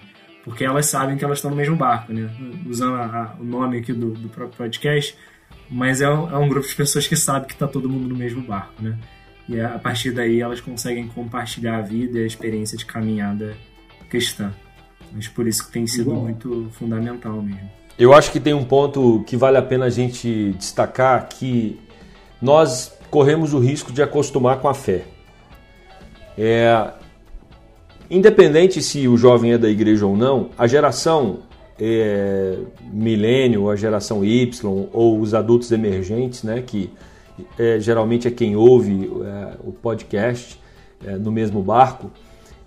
Porque 0.43 0.65
elas 0.65 0.87
sabem 0.87 1.15
que 1.15 1.23
elas 1.23 1.37
estão 1.37 1.49
no 1.49 1.55
mesmo 1.55 1.77
barco, 1.77 2.11
né? 2.11 2.29
Usando 2.67 2.95
a, 2.95 3.05
a, 3.05 3.35
o 3.39 3.43
nome 3.45 3.77
aqui 3.77 3.93
do, 3.93 4.11
do 4.11 4.27
próprio 4.27 4.57
podcast, 4.57 5.15
mas 5.69 6.01
é 6.01 6.09
um, 6.09 6.29
é 6.29 6.37
um, 6.37 6.49
grupo 6.49 6.67
de 6.67 6.75
pessoas 6.75 7.07
que 7.07 7.15
sabe 7.15 7.47
que 7.47 7.53
está 7.53 7.65
todo 7.65 7.89
mundo 7.89 8.09
no 8.09 8.15
mesmo 8.15 8.41
barco, 8.41 8.83
né? 8.83 8.97
E 9.47 9.59
a 9.59 9.79
partir 9.79 10.11
daí 10.11 10.41
elas 10.41 10.59
conseguem 10.59 11.07
compartilhar 11.07 11.77
a 11.77 11.81
vida 11.81 12.19
e 12.19 12.23
a 12.23 12.27
experiência 12.27 12.77
de 12.77 12.85
caminhada 12.85 13.55
cristã. 14.09 14.53
Mas 15.13 15.27
por 15.27 15.47
isso 15.47 15.65
que 15.65 15.71
tem 15.71 15.87
sido 15.87 16.11
Bom. 16.11 16.23
muito 16.23 16.69
fundamental 16.73 17.41
mesmo. 17.41 17.69
Eu 17.97 18.13
acho 18.13 18.31
que 18.31 18.39
tem 18.39 18.53
um 18.53 18.65
ponto 18.65 19.23
que 19.25 19.37
vale 19.37 19.57
a 19.57 19.61
pena 19.61 19.85
a 19.85 19.89
gente 19.89 20.53
destacar 20.53 21.29
que 21.29 21.79
nós 22.41 22.97
corremos 23.13 23.53
o 23.53 23.59
risco 23.59 23.93
de 23.93 24.01
acostumar 24.01 24.59
com 24.59 24.67
a 24.67 24.73
fé. 24.73 25.03
É, 26.35 26.93
independente 28.09 28.81
se 28.81 29.07
o 29.07 29.15
jovem 29.15 29.53
é 29.53 29.57
da 29.59 29.69
igreja 29.69 30.03
ou 30.07 30.17
não, 30.17 30.49
a 30.57 30.65
geração 30.65 31.41
é, 31.79 32.57
milênio, 32.91 33.69
a 33.69 33.75
geração 33.75 34.25
Y 34.25 34.89
ou 34.91 35.19
os 35.19 35.35
adultos 35.35 35.71
emergentes, 35.71 36.41
né, 36.41 36.63
que 36.65 36.89
é, 37.59 37.79
geralmente 37.79 38.27
é 38.27 38.31
quem 38.31 38.55
ouve 38.55 39.11
é, 39.23 39.57
o 39.63 39.71
podcast 39.71 40.59
é, 41.05 41.11
no 41.11 41.31
mesmo 41.31 41.61
barco, 41.61 42.09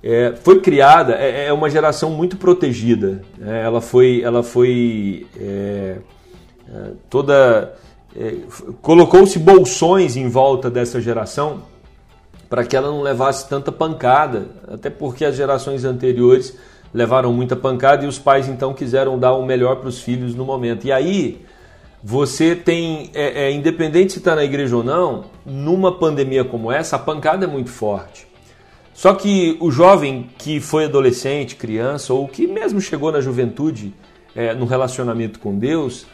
é, 0.00 0.32
foi 0.36 0.60
criada, 0.60 1.14
é, 1.14 1.46
é, 1.46 1.52
uma 1.52 1.68
geração 1.68 2.10
muito 2.10 2.36
protegida. 2.36 3.20
Né? 3.36 3.64
Ela 3.64 3.80
foi, 3.80 4.22
ela 4.22 4.44
foi 4.44 5.26
toda. 7.10 7.74
É, 8.18 8.34
colocou-se 8.80 9.38
bolsões 9.38 10.16
em 10.16 10.28
volta 10.28 10.70
dessa 10.70 11.00
geração 11.00 11.62
para 12.48 12.64
que 12.64 12.76
ela 12.76 12.88
não 12.88 13.02
levasse 13.02 13.48
tanta 13.48 13.70
pancada, 13.70 14.46
até 14.68 14.88
porque 14.88 15.24
as 15.24 15.36
gerações 15.36 15.84
anteriores 15.84 16.56
levaram 16.94 17.32
muita 17.32 17.54
pancada 17.54 18.04
e 18.04 18.08
os 18.08 18.18
pais 18.18 18.48
então 18.48 18.72
quiseram 18.72 19.18
dar 19.18 19.34
o 19.34 19.44
melhor 19.44 19.76
para 19.76 19.88
os 19.88 20.00
filhos 20.00 20.34
no 20.34 20.44
momento. 20.44 20.86
E 20.86 20.92
aí 20.92 21.44
você 22.02 22.54
tem, 22.54 23.10
é, 23.12 23.48
é, 23.48 23.52
independente 23.52 24.12
se 24.12 24.18
está 24.18 24.34
na 24.34 24.44
igreja 24.44 24.76
ou 24.76 24.84
não, 24.84 25.24
numa 25.44 25.92
pandemia 25.98 26.44
como 26.44 26.70
essa, 26.70 26.96
a 26.96 26.98
pancada 26.98 27.44
é 27.44 27.48
muito 27.48 27.70
forte. 27.70 28.26
Só 28.94 29.12
que 29.12 29.58
o 29.60 29.70
jovem 29.70 30.30
que 30.38 30.58
foi 30.58 30.86
adolescente, 30.86 31.56
criança, 31.56 32.14
ou 32.14 32.26
que 32.26 32.46
mesmo 32.46 32.80
chegou 32.80 33.12
na 33.12 33.20
juventude 33.20 33.92
é, 34.34 34.54
no 34.54 34.64
relacionamento 34.64 35.38
com 35.38 35.58
Deus, 35.58 36.06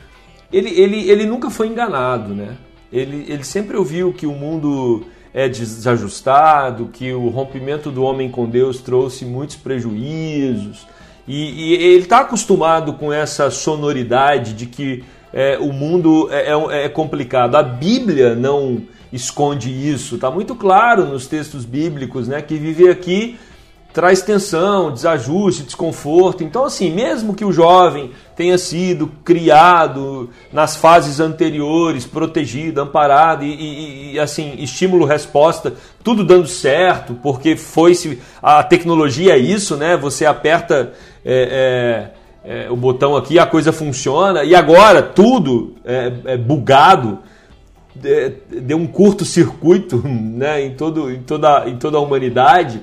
ele, 0.53 0.71
ele, 0.71 1.11
ele 1.11 1.27
nunca 1.27 1.51
foi 1.51 1.69
enganado, 1.69 2.35
né? 2.35 2.57
Ele, 2.93 3.25
ele 3.29 3.45
sempre 3.45 3.77
ouviu 3.77 4.13
que 4.13 4.27
o 4.27 4.33
mundo 4.33 5.05
é 5.33 5.49
desajustado, 5.49 6.91
que 6.93 7.13
o 7.13 7.29
rompimento 7.29 7.91
do 7.91 8.03
homem 8.03 8.31
com 8.31 8.47
Deus 8.47 8.81
trouxe 8.81 9.25
muitos 9.25 9.57
prejuízos. 9.57 10.87
E, 11.27 11.71
e 11.71 11.75
ele 11.75 12.03
está 12.03 12.21
acostumado 12.21 12.95
com 12.95 13.13
essa 13.13 13.51
sonoridade 13.51 14.53
de 14.53 14.67
que 14.67 15.05
é, 15.33 15.57
o 15.59 15.73
mundo 15.73 16.29
é, 16.31 16.51
é, 16.51 16.85
é 16.85 16.89
complicado. 16.89 17.57
A 17.57 17.63
Bíblia 17.63 18.35
não 18.35 18.83
esconde 19.11 19.71
isso. 19.71 20.17
Está 20.17 20.31
muito 20.31 20.55
claro 20.55 21.07
nos 21.07 21.27
textos 21.27 21.65
bíblicos, 21.65 22.29
né, 22.29 22.43
que 22.43 22.57
viver 22.57 22.91
aqui 22.91 23.39
traz 23.93 24.23
tensão, 24.23 24.91
desajuste, 24.91 25.65
desconforto. 25.65 26.43
Então, 26.43 26.65
assim, 26.65 26.91
mesmo 26.91 27.35
que 27.35 27.45
o 27.45 27.53
jovem 27.53 28.11
tenha 28.35 28.57
sido 28.57 29.11
criado 29.25 30.31
nas 30.53 30.77
fases 30.77 31.21
anteriores, 31.21 32.07
protegido, 32.07 32.81
amparado 32.81 33.45
e, 33.45 33.53
e, 33.53 34.13
e 34.13 34.21
assim, 34.21 34.55
estímulo-resposta, 34.59 35.75
tudo 36.03 36.25
dando 36.25 36.47
certo, 36.47 37.15
porque 37.23 37.57
foi 37.57 37.95
se 37.95 38.19
a 38.43 38.63
tecnologia 38.63 39.35
é 39.35 39.39
isso, 39.39 39.77
né? 39.77 39.97
Você 39.97 40.25
aperta 40.25 40.93
é, 41.25 42.11
é, 42.45 42.65
é, 42.65 42.71
o 42.71 42.77
botão 42.77 43.17
aqui, 43.17 43.39
a 43.39 43.47
coisa 43.47 43.73
funciona 43.73 44.43
e 44.43 44.55
agora 44.55 45.03
tudo 45.03 45.75
é, 45.85 46.13
é 46.25 46.37
bugado 46.37 47.19
deu 47.95 48.79
um 48.79 48.87
curto-circuito 48.87 50.03
né, 50.09 50.65
em, 50.65 50.75
todo, 50.75 51.11
em, 51.11 51.23
toda, 51.23 51.69
em 51.69 51.77
toda 51.77 51.99
a 51.99 52.01
humanidade. 52.01 52.81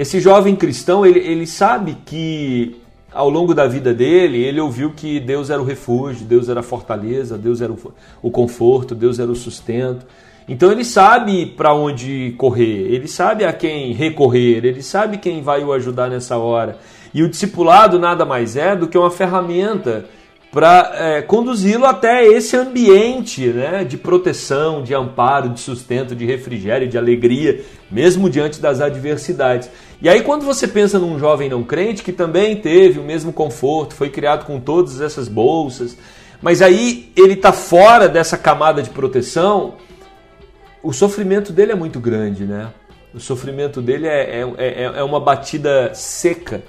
Esse 0.00 0.18
jovem 0.18 0.56
cristão, 0.56 1.04
ele, 1.04 1.18
ele 1.18 1.46
sabe 1.46 1.94
que 2.06 2.80
ao 3.12 3.28
longo 3.28 3.52
da 3.52 3.66
vida 3.68 3.92
dele, 3.92 4.42
ele 4.42 4.58
ouviu 4.58 4.94
que 4.96 5.20
Deus 5.20 5.50
era 5.50 5.60
o 5.60 5.64
refúgio, 5.64 6.24
Deus 6.24 6.48
era 6.48 6.60
a 6.60 6.62
fortaleza, 6.62 7.36
Deus 7.36 7.60
era 7.60 7.70
o, 7.70 7.92
o 8.22 8.30
conforto, 8.30 8.94
Deus 8.94 9.18
era 9.18 9.30
o 9.30 9.36
sustento. 9.36 10.06
Então 10.48 10.72
ele 10.72 10.86
sabe 10.86 11.44
para 11.44 11.74
onde 11.74 12.34
correr, 12.38 12.90
ele 12.90 13.06
sabe 13.06 13.44
a 13.44 13.52
quem 13.52 13.92
recorrer, 13.92 14.64
ele 14.64 14.82
sabe 14.82 15.18
quem 15.18 15.42
vai 15.42 15.62
o 15.62 15.70
ajudar 15.70 16.08
nessa 16.08 16.38
hora. 16.38 16.78
E 17.12 17.22
o 17.22 17.28
discipulado 17.28 17.98
nada 17.98 18.24
mais 18.24 18.56
é 18.56 18.74
do 18.74 18.88
que 18.88 18.96
uma 18.96 19.10
ferramenta 19.10 20.06
para 20.52 20.92
é, 20.94 21.22
conduzi-lo 21.22 21.86
até 21.86 22.26
esse 22.26 22.56
ambiente 22.56 23.46
né, 23.46 23.84
de 23.84 23.96
proteção, 23.96 24.82
de 24.82 24.92
amparo, 24.92 25.48
de 25.48 25.60
sustento, 25.60 26.14
de 26.14 26.26
refrigério, 26.26 26.88
de 26.88 26.98
alegria, 26.98 27.64
mesmo 27.90 28.28
diante 28.28 28.60
das 28.60 28.80
adversidades. 28.80 29.70
E 30.02 30.08
aí, 30.08 30.22
quando 30.22 30.44
você 30.44 30.66
pensa 30.66 30.98
num 30.98 31.18
jovem 31.18 31.48
não 31.48 31.62
crente 31.62 32.02
que 32.02 32.12
também 32.12 32.56
teve 32.56 32.98
o 32.98 33.04
mesmo 33.04 33.32
conforto, 33.32 33.94
foi 33.94 34.10
criado 34.10 34.44
com 34.44 34.58
todas 34.58 35.00
essas 35.00 35.28
bolsas, 35.28 35.96
mas 36.42 36.62
aí 36.62 37.12
ele 37.16 37.34
está 37.34 37.52
fora 37.52 38.08
dessa 38.08 38.36
camada 38.36 38.82
de 38.82 38.90
proteção, 38.90 39.74
o 40.82 40.92
sofrimento 40.92 41.52
dele 41.52 41.72
é 41.72 41.76
muito 41.76 42.00
grande, 42.00 42.44
né? 42.44 42.70
O 43.14 43.20
sofrimento 43.20 43.82
dele 43.82 44.06
é, 44.06 44.40
é, 44.40 44.44
é, 44.58 44.82
é 44.96 45.02
uma 45.04 45.20
batida 45.20 45.92
seca 45.94 46.62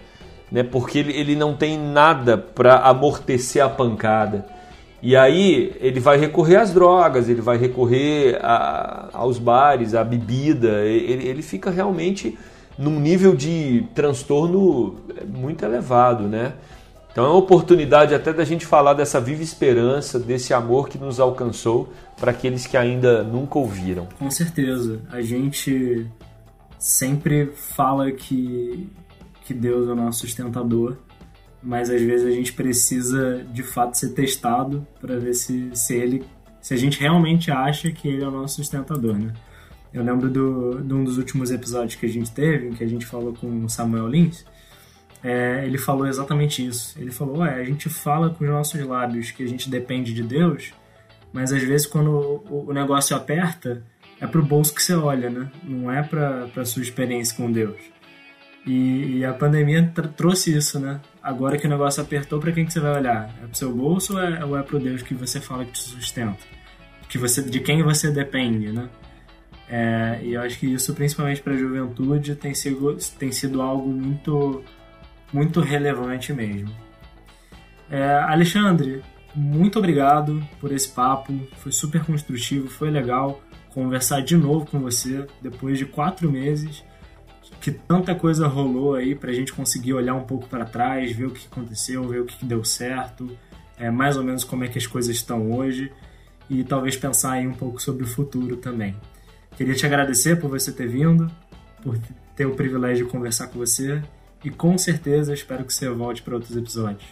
né? 0.52 0.64
Porque 0.64 1.00
ele, 1.00 1.14
ele 1.14 1.36
não 1.36 1.56
tem 1.56 1.78
nada 1.78 2.38
para 2.38 2.78
amortecer 2.80 3.64
a 3.64 3.70
pancada. 3.70 4.46
E 5.02 5.16
aí 5.16 5.76
ele 5.80 6.00
vai 6.00 6.18
recorrer 6.18 6.58
às 6.58 6.72
drogas, 6.72 7.28
ele 7.28 7.42
vai 7.42 7.58
recorrer 7.58 8.38
a, 8.42 9.10
aos 9.14 9.40
bares, 9.40 9.96
à 9.96 10.04
bebida, 10.04 10.82
ele, 10.82 11.28
ele 11.28 11.42
fica 11.42 11.72
realmente 11.72 12.38
num 12.78 13.00
nível 13.00 13.36
de 13.36 13.86
transtorno 13.96 14.98
muito 15.28 15.66
elevado, 15.66 16.28
né? 16.28 16.54
Então 17.12 17.26
é 17.26 17.28
uma 17.28 17.38
oportunidade 17.38 18.16
até 18.16 18.32
da 18.32 18.46
gente 18.46 18.66
falar 18.66 18.94
dessa 18.94 19.20
viva 19.20 19.44
esperança, 19.44 20.18
desse 20.18 20.54
amor 20.54 20.88
que 20.88 20.98
nos 20.98 21.20
alcançou 21.20 21.92
para 22.18 22.32
aqueles 22.32 22.66
que 22.66 22.78
ainda 22.78 23.22
nunca 23.22 23.60
ouviram. 23.60 24.08
Com 24.18 24.32
certeza. 24.32 25.02
A 25.12 25.22
gente 25.22 26.08
sempre 26.80 27.52
fala 27.76 28.12
que 28.12 28.90
que 29.42 29.54
Deus 29.54 29.88
é 29.88 29.92
o 29.92 29.96
nosso 29.96 30.20
sustentador, 30.22 30.98
mas 31.62 31.90
às 31.90 32.02
vezes 32.02 32.26
a 32.26 32.32
gente 32.32 32.54
precisa 32.54 33.46
de 33.52 33.64
fato 33.64 33.96
ser 33.96 34.10
testado 34.10 34.86
para 35.00 35.18
ver 35.18 35.34
se, 35.34 35.70
se 35.74 35.96
ele 35.96 36.24
se 36.62 36.76
a 36.76 36.78
gente 36.78 37.00
realmente 37.00 37.50
acha 37.50 37.92
que 37.92 38.08
ele 38.08 38.24
é 38.24 38.28
o 38.28 38.32
nosso 38.32 38.58
sustentador, 38.58 39.18
né? 39.18 39.34
Eu 39.92 40.04
lembro 40.04 40.30
do, 40.30 40.80
de 40.82 40.94
um 40.94 41.04
dos 41.04 41.18
últimos 41.18 41.52
episódios 41.52 41.96
que 41.96 42.06
a 42.06 42.10
gente 42.10 42.32
teve, 42.32 42.68
em 42.68 42.74
que 42.74 42.84
a 42.84 42.88
gente 42.88 43.06
falou 43.06 43.34
com 43.34 43.66
o 43.66 43.70
Samuel 43.70 44.08
Lins, 44.08 44.46
é, 45.24 45.66
ele 45.66 45.78
falou 45.78 46.08
exatamente 46.08 46.66
isso. 46.66 46.98
Ele 47.00 47.12
falou: 47.12 47.40
Ué, 47.40 47.56
a 47.56 47.64
gente 47.64 47.90
fala 47.90 48.30
com 48.30 48.44
os 48.44 48.50
nossos 48.50 48.80
lábios 48.86 49.32
que 49.32 49.44
a 49.44 49.48
gente 49.48 49.70
depende 49.70 50.14
de 50.14 50.24
Deus, 50.24 50.72
mas 51.34 51.52
às 51.52 51.62
vezes 51.64 51.88
quando 51.88 52.12
o, 52.50 52.70
o 52.70 52.74
negócio 52.74 53.16
aperta, 53.16 53.84
é 54.20 54.28
pro 54.28 54.44
bolso 54.44 54.74
que 54.74 54.82
você 54.82 54.94
olha, 54.94 55.30
né? 55.30 55.52
Não 55.64 55.92
é 55.92 56.04
pra, 56.04 56.48
pra 56.48 56.64
sua 56.64 56.84
experiência 56.84 57.36
com 57.36 57.52
Deus. 57.52 57.78
E, 58.66 59.26
a 59.26 59.34
pandemia 59.34 59.92
trouxe 60.16 60.56
isso, 60.56 60.80
né? 60.80 61.02
Agora 61.22 61.58
que 61.58 61.66
o 61.66 61.70
negócio 61.70 62.02
apertou, 62.02 62.40
para 62.40 62.52
quem 62.52 62.66
que 62.66 62.74
você 62.74 62.80
vai 62.80 63.00
olhar? 63.00 63.30
É 63.44 63.48
pro 63.48 63.58
seu 63.58 63.74
bolso 63.74 64.14
ou 64.14 64.20
é, 64.20 64.46
ou 64.46 64.58
é 64.58 64.62
pro 64.62 64.80
Deus 64.80 65.02
que 65.02 65.16
você 65.16 65.40
fala 65.40 65.66
que 65.66 65.72
te 65.72 65.80
sustenta? 65.80 66.38
Que 67.10 67.18
você, 67.18 67.42
de 67.42 67.60
quem 67.60 67.82
você 67.82 68.12
depende, 68.12 68.72
né? 68.72 68.88
É, 69.68 70.20
e 70.22 70.34
eu 70.34 70.42
acho 70.42 70.60
que 70.60 70.68
isso, 70.68 70.94
principalmente 70.94 71.42
para 71.42 71.54
a 71.54 71.58
juventude, 71.58 72.36
tem 72.36 72.54
sido, 72.54 72.98
tem 73.18 73.32
sido 73.32 73.62
algo 73.62 73.90
muito, 73.90 74.64
muito 75.34 75.60
relevante 75.60 76.32
mesmo. 76.34 76.70
É, 77.90 78.16
Alexandre, 78.20 79.02
muito 79.34 79.80
obrigado 79.80 80.46
por 80.60 80.72
esse 80.72 80.90
papo, 80.90 81.34
foi 81.58 81.72
super 81.72 82.04
construtivo, 82.04 82.68
foi 82.68 82.92
legal 82.92 83.42
conversar 83.70 84.22
de 84.22 84.36
novo 84.36 84.66
com 84.66 84.80
você 84.80 85.26
depois 85.42 85.78
de 85.78 85.86
quatro 85.86 86.30
meses 86.30 86.84
que 87.62 87.70
tanta 87.70 88.16
coisa 88.16 88.48
rolou 88.48 88.96
aí 88.96 89.14
para 89.14 89.30
a 89.30 89.34
gente 89.34 89.54
conseguir 89.54 89.94
olhar 89.94 90.16
um 90.16 90.24
pouco 90.24 90.48
para 90.48 90.66
trás, 90.66 91.16
ver 91.16 91.28
o 91.28 91.32
que 91.32 91.46
aconteceu, 91.50 92.04
ver 92.08 92.22
o 92.22 92.26
que 92.26 92.44
deu 92.44 92.66
certo, 92.66 93.30
é, 93.78 93.92
mais 93.92 94.18
ou 94.18 94.24
menos 94.24 94.44
como 94.44 94.64
é 94.64 94.68
que 94.68 94.80
as 94.80 94.88
coisas 94.88 95.16
estão 95.16 95.52
hoje 95.52 95.92
e 96.50 96.64
talvez 96.64 96.98
pensar 96.98 97.34
aí 97.34 97.48
um 97.48 97.54
pouco 97.54 97.80
sobre 97.80 98.04
o 98.04 98.08
futuro 98.08 98.58
também. 98.58 98.96
Queria 99.56 99.76
te 99.76 99.86
agradecer 99.86 100.40
por 100.40 100.50
você 100.50 100.72
ter 100.72 100.88
vindo, 100.88 101.30
por 101.84 101.98
ter 102.36 102.48
o 102.48 102.56
privilégio 102.56 103.06
de 103.06 103.12
conversar 103.12 103.48
com 103.48 103.60
você 103.60 104.02
e 104.44 104.50
com 104.50 104.76
certeza 104.76 105.32
espero 105.32 105.64
que 105.64 105.74
você 105.74 105.88
volte 105.88 106.24
para 106.24 106.34
outros 106.34 106.58
episódios. 106.58 107.06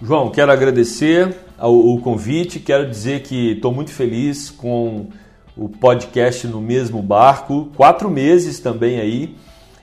João, 0.00 0.30
quero 0.30 0.52
agradecer 0.52 1.34
o 1.58 1.98
convite, 2.00 2.60
quero 2.60 2.88
dizer 2.88 3.22
que 3.22 3.52
estou 3.52 3.72
muito 3.72 3.90
feliz 3.90 4.50
com 4.50 5.08
o 5.56 5.68
podcast 5.68 6.46
no 6.46 6.60
mesmo 6.60 7.02
barco, 7.02 7.72
quatro 7.74 8.08
meses 8.08 8.60
também 8.60 9.00
aí. 9.00 9.36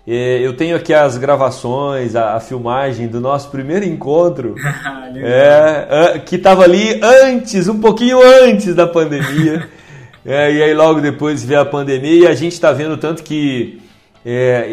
É, 0.06 0.46
eu 0.46 0.56
tenho 0.56 0.76
aqui 0.76 0.94
as 0.94 1.18
gravações, 1.18 2.14
a, 2.16 2.38
filmagem 2.40 3.08
do 3.08 3.22
nosso 3.22 3.50
primeiro 3.50 3.86
encontro, 3.86 4.56
é, 5.16 6.20
que 6.20 6.36
estava 6.36 6.64
ali 6.64 7.00
antes, 7.02 7.70
um 7.70 7.80
pouquinho 7.80 8.20
antes 8.22 8.76
da 8.76 8.88
pandemia. 8.88 9.68
É, 10.26 10.54
e 10.54 10.64
aí 10.64 10.74
logo 10.74 11.02
depois 11.02 11.44
veio 11.44 11.60
a 11.60 11.66
pandemia 11.66 12.22
e 12.22 12.28
a 12.28 12.34
gente 12.34 12.54
está 12.54 12.72
vendo 12.72 12.96
tanto 12.96 13.24
que 13.24 13.82
é, 14.26 14.70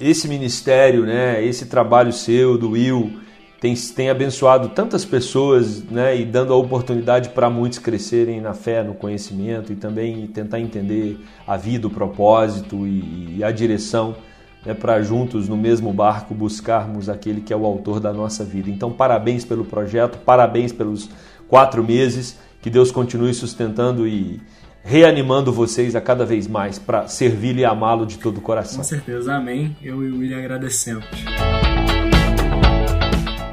esse 0.00 0.26
ministério, 0.26 1.06
né, 1.06 1.44
esse 1.44 1.66
trabalho 1.66 2.12
seu, 2.12 2.58
do 2.58 2.70
Will, 2.70 3.20
tem, 3.60 3.72
tem 3.94 4.10
abençoado 4.10 4.70
tantas 4.70 5.04
pessoas 5.04 5.84
né, 5.84 6.18
e 6.18 6.24
dando 6.24 6.52
a 6.52 6.56
oportunidade 6.56 7.28
para 7.28 7.48
muitos 7.48 7.78
crescerem 7.78 8.40
na 8.40 8.52
fé, 8.52 8.82
no 8.82 8.94
conhecimento 8.94 9.72
e 9.72 9.76
também 9.76 10.26
tentar 10.26 10.58
entender 10.58 11.20
a 11.46 11.56
vida, 11.56 11.86
o 11.86 11.90
propósito 11.90 12.84
e, 12.84 13.36
e 13.38 13.44
a 13.44 13.52
direção 13.52 14.16
né, 14.64 14.74
para 14.74 15.00
juntos 15.02 15.48
no 15.48 15.56
mesmo 15.56 15.92
barco 15.92 16.34
buscarmos 16.34 17.08
aquele 17.08 17.40
que 17.40 17.52
é 17.52 17.56
o 17.56 17.64
autor 17.64 18.00
da 18.00 18.12
nossa 18.12 18.44
vida. 18.44 18.70
Então, 18.70 18.90
parabéns 18.92 19.44
pelo 19.44 19.64
projeto, 19.64 20.18
parabéns 20.18 20.72
pelos 20.72 21.08
quatro 21.48 21.82
meses, 21.82 22.38
que 22.60 22.70
Deus 22.70 22.90
continue 22.90 23.32
sustentando 23.34 24.06
e 24.06 24.40
reanimando 24.82 25.52
vocês 25.52 25.94
a 25.94 26.00
cada 26.00 26.24
vez 26.24 26.46
mais 26.46 26.78
para 26.78 27.06
servi-lo 27.06 27.60
e 27.60 27.64
amá-lo 27.64 28.06
de 28.06 28.18
todo 28.18 28.38
o 28.38 28.40
coração. 28.40 28.78
Com 28.78 28.84
certeza, 28.84 29.34
amém. 29.34 29.76
Eu 29.82 30.02
e 30.04 30.10
o 30.10 30.18
William 30.18 30.38
agradecemos. 30.38 31.04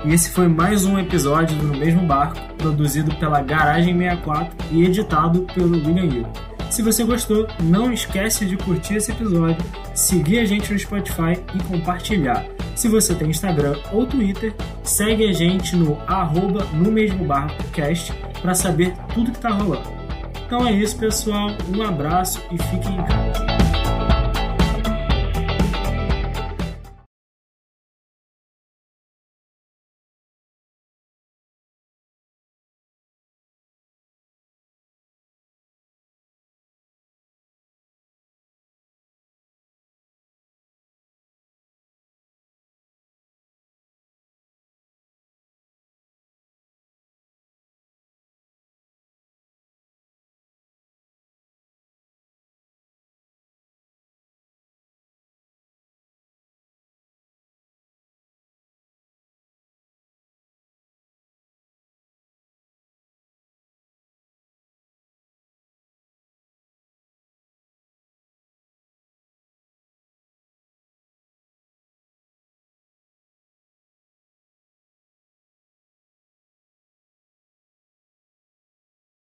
E 0.05 0.13
esse 0.13 0.29
foi 0.31 0.47
mais 0.47 0.85
um 0.85 0.97
episódio 0.97 1.57
do 1.57 1.67
No 1.67 1.77
Mesmo 1.77 2.05
Barco, 2.07 2.39
produzido 2.57 3.13
pela 3.15 3.41
Garagem 3.41 3.97
64 3.97 4.55
e 4.71 4.85
editado 4.85 5.41
pelo 5.53 5.73
William 5.73 6.05
Hill. 6.05 6.56
Se 6.69 6.81
você 6.81 7.03
gostou, 7.03 7.47
não 7.63 7.91
esquece 7.91 8.45
de 8.45 8.57
curtir 8.57 8.95
esse 8.95 9.11
episódio, 9.11 9.63
seguir 9.95 10.39
a 10.39 10.45
gente 10.45 10.71
no 10.71 10.77
Spotify 10.77 11.41
e 11.55 11.63
compartilhar. 11.63 12.45
Se 12.75 12.87
você 12.87 13.15
tem 13.15 13.29
Instagram 13.29 13.79
ou 13.91 14.05
Twitter, 14.05 14.53
segue 14.83 15.27
a 15.27 15.33
gente 15.33 15.75
no 15.75 15.97
arroba 16.05 16.65
no 16.73 16.91
mesmo 16.91 17.25
barcocast 17.25 18.13
para 18.41 18.53
saber 18.53 18.93
tudo 19.13 19.31
que 19.31 19.39
tá 19.39 19.49
rolando. 19.49 19.97
Então 20.45 20.67
é 20.67 20.71
isso, 20.71 20.97
pessoal. 20.97 21.49
Um 21.75 21.81
abraço 21.81 22.41
e 22.51 22.57
fiquem 22.57 22.95
em 22.95 23.03
casa. 23.05 23.46